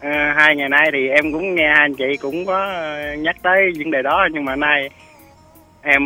[0.00, 3.36] À, hai ngày nay thì em cũng nghe hai anh chị cũng có ờ, nhắc
[3.42, 4.90] tới vấn đề đó nhưng mà nay
[5.82, 6.02] em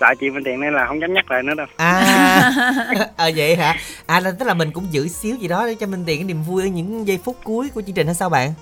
[0.00, 1.66] sợ chị Minh Tiền nên là không dám nhắc lại nữa đâu.
[1.76, 2.52] à
[3.16, 3.76] ờ vậy hả?
[4.06, 6.24] À là tức là mình cũng giữ xíu gì đó để cho Minh Tiền cái
[6.24, 8.52] niềm vui ở những giây phút cuối của chương trình hay sao bạn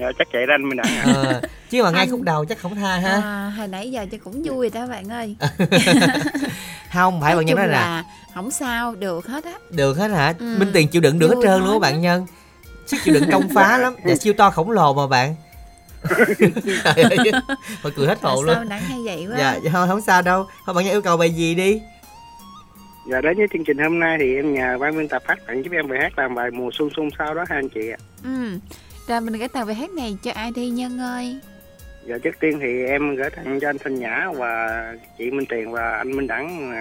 [0.00, 1.02] Dạ, chắc vậy đó anh Đẳng ạ.
[1.14, 1.40] ờ,
[1.70, 4.18] chứ mà ngay Anh- khúc đầu chắc không tha ha À, hồi nãy giờ cho
[4.24, 5.36] cũng vui đó bạn ơi.
[6.92, 8.04] không phải Nói bạn nhân nói là là
[8.34, 9.52] không sao, được hết á.
[9.70, 10.56] được hết hả Ừ.
[10.58, 12.26] Minh Tiền chịu đựng được hết Vui trơn hết luôn á bạn nhân
[12.86, 15.34] sức chịu đựng công phá lắm và siêu to khổng lồ mà bạn
[17.82, 19.38] Thôi cười hết hồn luôn sao hay vậy quá.
[19.38, 21.80] dạ thôi không sao đâu thôi bạn nhân yêu cầu bài gì đi
[23.10, 25.64] Dạ đến với chương trình hôm nay thì em nhờ ban biên tập phát tặng
[25.64, 27.98] giúp em bài hát làm bài mùa xuân xuân sau đó hai anh chị ạ.
[28.24, 28.58] Ừ.
[29.08, 31.38] Rồi mình gửi tặng bài hát này cho ai đi Nhân ơi?
[32.06, 34.82] Dạ trước tiên thì em gửi tặng cho anh Thanh Nhã và
[35.18, 36.72] chị Minh Tiền và anh Minh Đẳng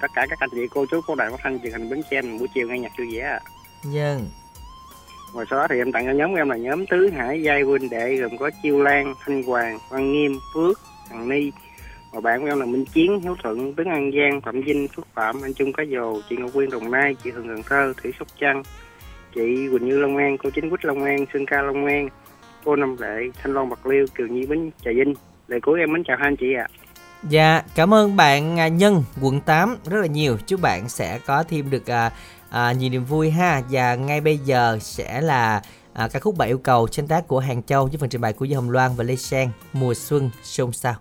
[0.00, 2.22] tất cả các anh chị cô chú cô đài phát thanh truyền hình Bến Tre
[2.22, 3.40] buổi chiều nghe nhạc vui vẻ ạ.
[3.92, 4.28] Dân
[5.34, 7.62] Ngoài sau đó thì em tặng cho nhóm của em là nhóm Tứ Hải Giai
[7.62, 10.80] huynh đệ gồm có Chiêu Lan, Thanh Hoàng, Văn Nghiêm, Phước,
[11.10, 11.50] Hằng Ni.
[12.12, 15.06] Và bạn của em là Minh Chiến, Hiếu Thuận, Tuấn An Giang, Phạm Vinh, Phước
[15.14, 18.12] Phạm, Anh Trung Cá Dồ, chị Ngọc Quyên Đồng Nai, chị Hường Cần Thơ, Thủy
[18.18, 18.62] Sóc Trăng,
[19.34, 22.08] chị Quỳnh Như Long An, cô Chính Quýt Long An, Sơn Ca Long An,
[22.64, 25.14] cô Năm Lệ, Thanh Long Bạc Liêu, Kiều Nhi Bến Trà Vinh.
[25.48, 26.66] Lời cuối em mến chào hai anh chị ạ.
[27.28, 30.36] Dạ, cảm ơn bạn à, Nhân quận 8 rất là nhiều.
[30.46, 32.10] Chúc bạn sẽ có thêm được à,
[32.50, 33.62] à, nhiều niềm vui ha.
[33.70, 35.62] Và ngay bây giờ sẽ là
[35.92, 38.32] à, ca khúc bài yêu cầu sáng tác của Hàng Châu với phần trình bày
[38.32, 40.94] của dương Hồng Loan và Lê Sang mùa xuân xôn xao.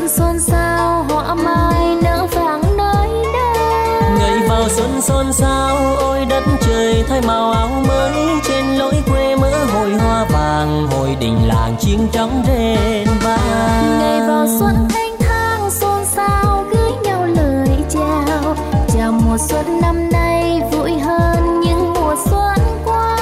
[0.00, 6.24] Xuân xôn xao hoa mai nở vàng nơi đây ngày vào xuân xôn xao ôi
[6.24, 8.12] đất trời thay màu áo mới.
[8.48, 14.20] Trên lối quê mỡ hồi hoa vàng hồi đình làng chim trắng rền vang ngày
[14.28, 18.56] vào xuân thanh thang xôn xao gửi nhau lời chào.
[18.94, 23.16] Chào mùa xuân năm nay vui hơn những mùa xuân qua.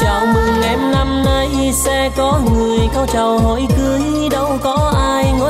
[0.00, 4.28] Chào mừng em năm nay sẽ có người cao chào hỏi cưới.
[4.30, 4.91] Đâu có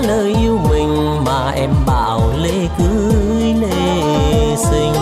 [0.02, 4.92] lời yêu mình mà em bảo lễ cưới lễ sinh.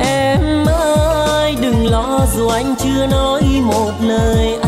[0.00, 4.58] Em ơi, đừng lo, dù anh chưa nói một lời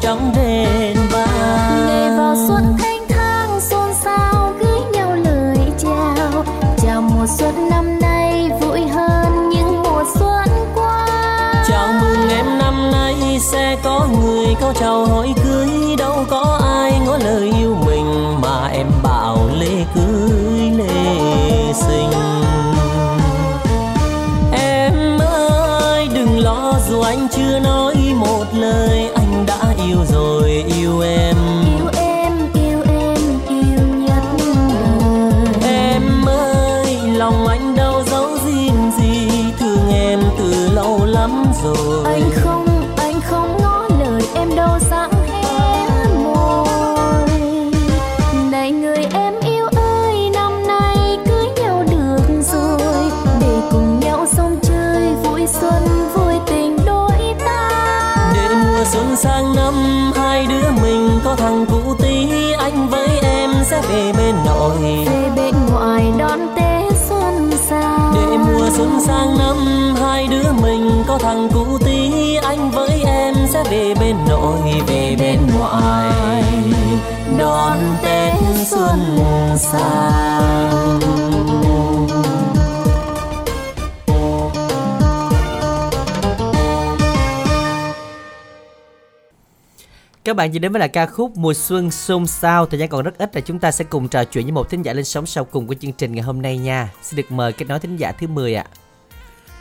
[0.00, 0.99] trắng đêm.
[79.72, 81.00] Sang
[90.24, 93.04] Các bạn vừa đến với là ca khúc Mùa Xuân Xôn Xao Thời gian còn
[93.04, 95.26] rất ít là chúng ta sẽ cùng trò chuyện với một thính giả lên sóng
[95.26, 97.96] sau cùng của chương trình ngày hôm nay nha Xin được mời kết nối thính
[97.96, 98.64] giả thứ 10 ạ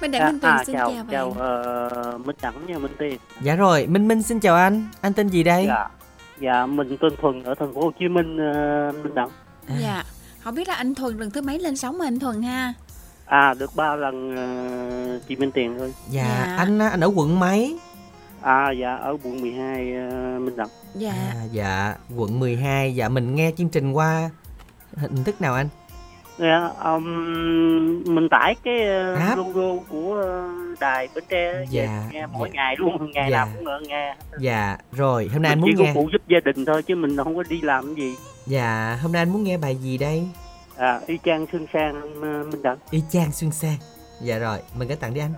[0.02, 1.08] Minh Đẳng Minh Tuyền xin chào, chào bạn.
[1.12, 3.18] chào ờ, Minh Đẳng nha Minh Tiền.
[3.42, 5.66] Dạ rồi, Minh Minh xin chào anh Anh tên gì đây?
[5.68, 5.90] Dạ,
[6.40, 9.30] dạ mình tên Thuần ở thành phố Hồ Chí Minh ờ, Minh Đẳng.
[9.82, 10.04] Dạ.
[10.44, 12.74] Không biết là anh Thuần lần thứ mấy lên sóng mà anh Thuần ha?
[13.26, 15.94] À được ba lần ờ, chị Minh Tiền thôi.
[16.10, 16.56] Dạ, Dạ.
[16.58, 17.80] anh anh ở quận mấy?
[18.42, 20.68] À dạ ở quận 12 ờ, Minh Đẳng.
[20.96, 21.12] Dạ.
[21.12, 24.30] À, dạ, quận 12 Dạ, mình nghe chương trình qua
[24.96, 25.68] hình thức nào anh?
[26.40, 27.04] Dạ, um,
[28.16, 29.38] mình tải cái ờ, App.
[29.38, 30.50] logo của ờ,
[30.80, 32.64] đài Bến Tre Dạ, nghe mỗi dạ.
[32.64, 33.38] ngày luôn, ngày Dạ.
[33.38, 34.16] nào cũng nghe.
[34.40, 36.84] Dạ, rồi, hôm nay anh mình muốn chỉ nghe có phụ giúp gia đình thôi
[36.84, 38.16] chứ mình không có đi làm gì.
[38.46, 40.28] Dạ, hôm nay anh muốn nghe bài gì đây?
[40.78, 42.78] À, y chang Sương Sang ờ, Minh Đẳng.
[42.92, 43.78] Y chang Xuân Sang
[44.22, 45.34] Dạ rồi, mình có tặng đi anh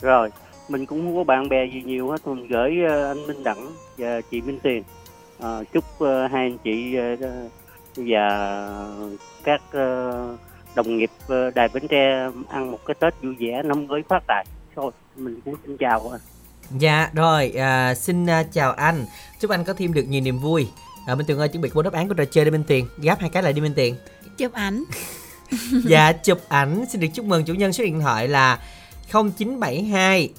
[0.00, 0.30] Rồi,
[0.68, 2.76] mình cũng không có bạn bè gì nhiều hết, mình gửi
[3.08, 3.66] anh Minh Đẳng
[3.98, 4.82] và chị Minh Tiền.
[5.38, 7.16] Ờ, chúc ờ, hai anh chị ờ,
[7.96, 8.58] và
[9.44, 10.36] các ờ,
[10.74, 14.22] đồng nghiệp ờ, Đài Bến Tre ăn một cái Tết vui vẻ năm mới phát
[14.26, 14.46] tài.
[14.76, 16.12] Thôi, mình cũng xin chào.
[16.78, 19.04] Dạ rồi, à, xin à, chào anh
[19.40, 20.68] Chúc anh có thêm được nhiều niềm vui
[21.06, 22.84] à, Minh Tuyền ơi chuẩn bị bốn đáp án của trò chơi đi Minh Tuyền
[23.02, 23.94] Gáp hai cái lại đi Minh Tuyền
[24.38, 24.84] Chụp ảnh.
[25.84, 28.58] Dạ chụp ảnh Xin được chúc mừng chủ nhân số điện thoại là
[29.12, 30.30] 0972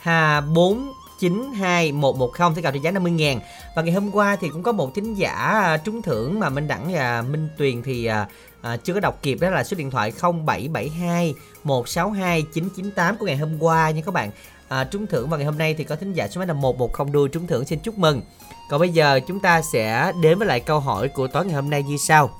[0.00, 3.40] hà 492 110 Thế cào trị giá 50 ngàn.
[3.76, 6.68] Và ngày hôm qua thì cũng có một thính giả à, trúng thưởng mà Minh
[6.68, 8.28] Đẳng và Minh Tuyền thì à,
[8.62, 11.34] à, chưa có đọc kịp đó là số điện thoại 0772
[11.64, 14.30] 162 998 của ngày hôm qua nha các bạn.
[14.68, 17.12] À, trúng thưởng và ngày hôm nay thì có thính giả số máy là 110
[17.12, 18.22] đuôi trúng thưởng xin chúc mừng.
[18.70, 21.70] Còn bây giờ chúng ta sẽ đến với lại câu hỏi của tối ngày hôm
[21.70, 22.30] nay như sau.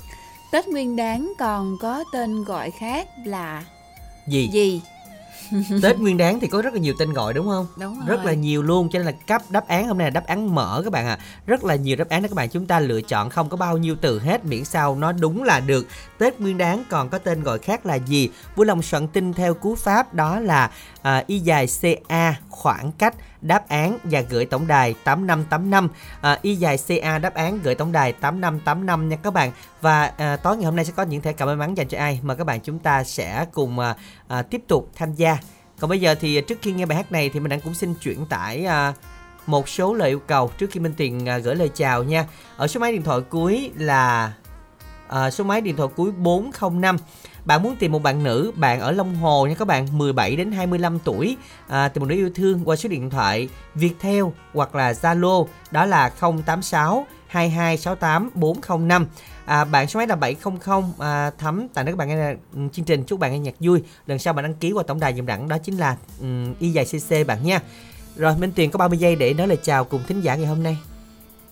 [0.52, 3.64] Tết Nguyên Đán còn có tên gọi khác là
[4.26, 4.48] gì?
[4.52, 4.80] Gì?
[5.82, 7.66] Tết Nguyên Đán thì có rất là nhiều tên gọi đúng không?
[7.76, 8.04] Đúng rồi.
[8.08, 10.54] Rất là nhiều luôn cho nên là cấp đáp án hôm nay là đáp án
[10.54, 11.18] mở các bạn ạ.
[11.20, 11.24] À.
[11.46, 13.78] Rất là nhiều đáp án đó các bạn chúng ta lựa chọn không có bao
[13.78, 15.86] nhiêu từ hết miễn sao nó đúng là được.
[16.18, 18.30] Tết Nguyên Đán còn có tên gọi khác là gì?
[18.56, 20.70] Vui lòng soạn tin theo cú pháp đó là
[21.02, 23.14] à, y dài CA khoảng cách
[23.46, 25.88] đáp án và gửi tổng đài 8585
[26.20, 29.52] à, y dài CA đáp án gửi tổng đài 8585 nha các bạn.
[29.80, 31.98] Và à, tối ngày hôm nay sẽ có những thẻ cào may mắn dành cho
[31.98, 32.20] ai?
[32.22, 33.96] Mà các bạn chúng ta sẽ cùng à,
[34.28, 35.38] à, tiếp tục tham gia.
[35.80, 37.94] Còn bây giờ thì trước khi nghe bài hát này thì mình đang cũng xin
[37.94, 38.92] chuyển tải à,
[39.46, 42.26] một số lời yêu cầu trước khi Minh Tuyền à, gửi lời chào nha.
[42.56, 44.32] Ở số máy điện thoại cuối là
[45.08, 46.96] à, số máy điện thoại cuối 405
[47.46, 50.52] bạn muốn tìm một bạn nữ bạn ở Long Hồ nha các bạn 17 đến
[50.52, 51.36] 25 tuổi.
[51.68, 54.24] À, tìm một đứa yêu thương qua số điện thoại Viettel
[54.54, 59.06] hoặc là Zalo đó là 086 2268 405
[59.46, 60.54] à, bạn số máy là 700
[60.98, 63.04] à, thắm tại đến các bạn nghe ừ, chương trình.
[63.04, 63.82] Chúc bạn nghe nhạc vui.
[64.06, 66.70] Lần sau bạn đăng ký qua tổng đài dùm đẳng đó chính là um, y
[66.70, 67.60] dài cc bạn nha.
[68.16, 70.62] Rồi Minh Tuyền có 30 giây để nói lời chào cùng thính giả ngày hôm
[70.62, 70.76] nay.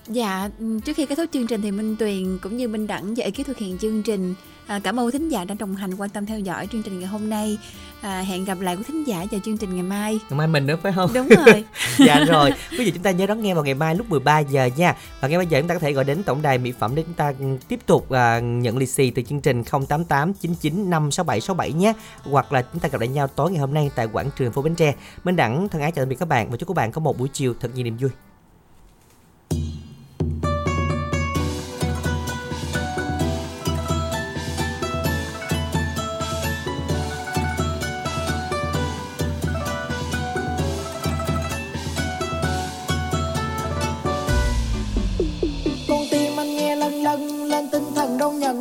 [0.09, 0.51] Dạ,
[0.85, 3.47] trước khi kết thúc chương trình thì Minh Tuyền cũng như Minh Đẳng và ekip
[3.47, 4.35] thực hiện chương trình
[4.67, 7.09] à, cảm ơn thính giả đã đồng hành quan tâm theo dõi chương trình ngày
[7.09, 7.59] hôm nay.
[8.01, 10.21] À, hẹn gặp lại quý thính giả vào chương trình ngày mai.
[10.31, 11.11] Ngày mai mình nữa phải không?
[11.15, 11.65] Đúng rồi.
[12.07, 12.51] dạ rồi.
[12.71, 14.97] Quý vị chúng ta nhớ đón nghe vào ngày mai lúc 13 giờ nha.
[15.21, 17.03] Và ngay bây giờ chúng ta có thể gọi đến tổng đài mỹ phẩm để
[17.03, 17.33] chúng ta
[17.69, 21.93] tiếp tục à, nhận lì xì từ chương trình 088 99 567 67 nhé.
[22.23, 24.63] Hoặc là chúng ta gặp lại nhau tối ngày hôm nay tại quảng trường phố
[24.63, 24.95] Bến Tre.
[25.25, 27.19] Minh Đẳng thân ái chào tạm biệt các bạn và chúc các bạn có một
[27.19, 28.11] buổi chiều thật nhiều niềm vui.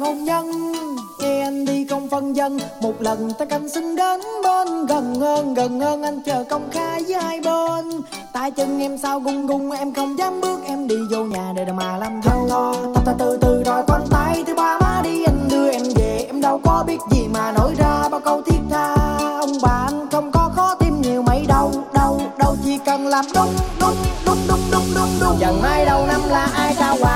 [0.04, 0.74] Hôn nhân,
[1.20, 2.60] nghe anh đi không phân dân.
[2.82, 7.04] Một lần ta canh xin đến bên gần hơn gần hơn anh chờ công khai
[7.08, 8.02] với hai bên.
[8.34, 11.66] Tay chân em sao gung gung, em không dám bước, em đi vô nhà để
[11.72, 12.48] mà làm dâu
[12.96, 16.26] ta ta từ từ rồi con tay, thứ ba má đi anh đưa em về.
[16.28, 18.96] Em đâu có biết gì mà nổi ra, bao câu thiết tha.
[19.40, 23.26] Ông bà anh không có khó tim nhiều mấy đâu đâu đâu chỉ cần làm
[23.36, 25.10] đúng đúng đúng đúng đúng đúng.
[25.22, 27.13] Đúng chẳng mai đầu năm là ai trao quà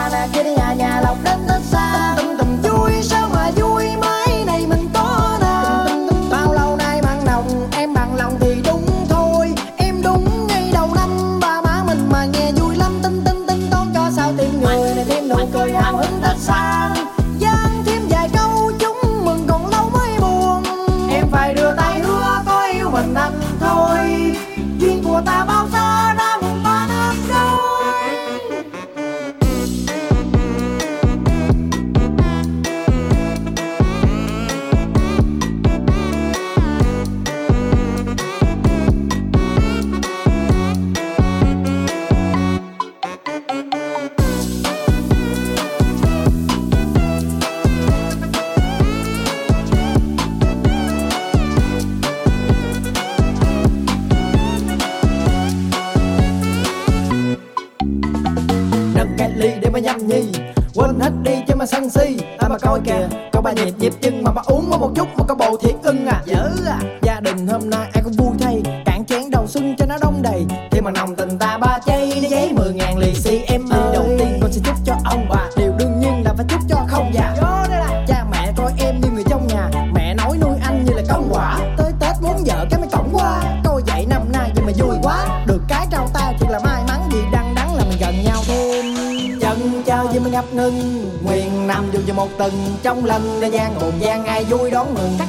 [61.89, 64.91] si ai mà coi kìa cậu ba nhịp nhịp chân mà bà uống có một
[64.95, 66.21] chút mà có bầu thiệt ưng à.
[66.25, 66.76] Dữ à.
[92.87, 95.15] Trong lần để gian, hồn gian ai vui đón mừng.
[95.19, 95.27] Cắt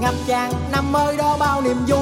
[0.00, 2.01] ngập tràn, năm mới đó bao niềm vui.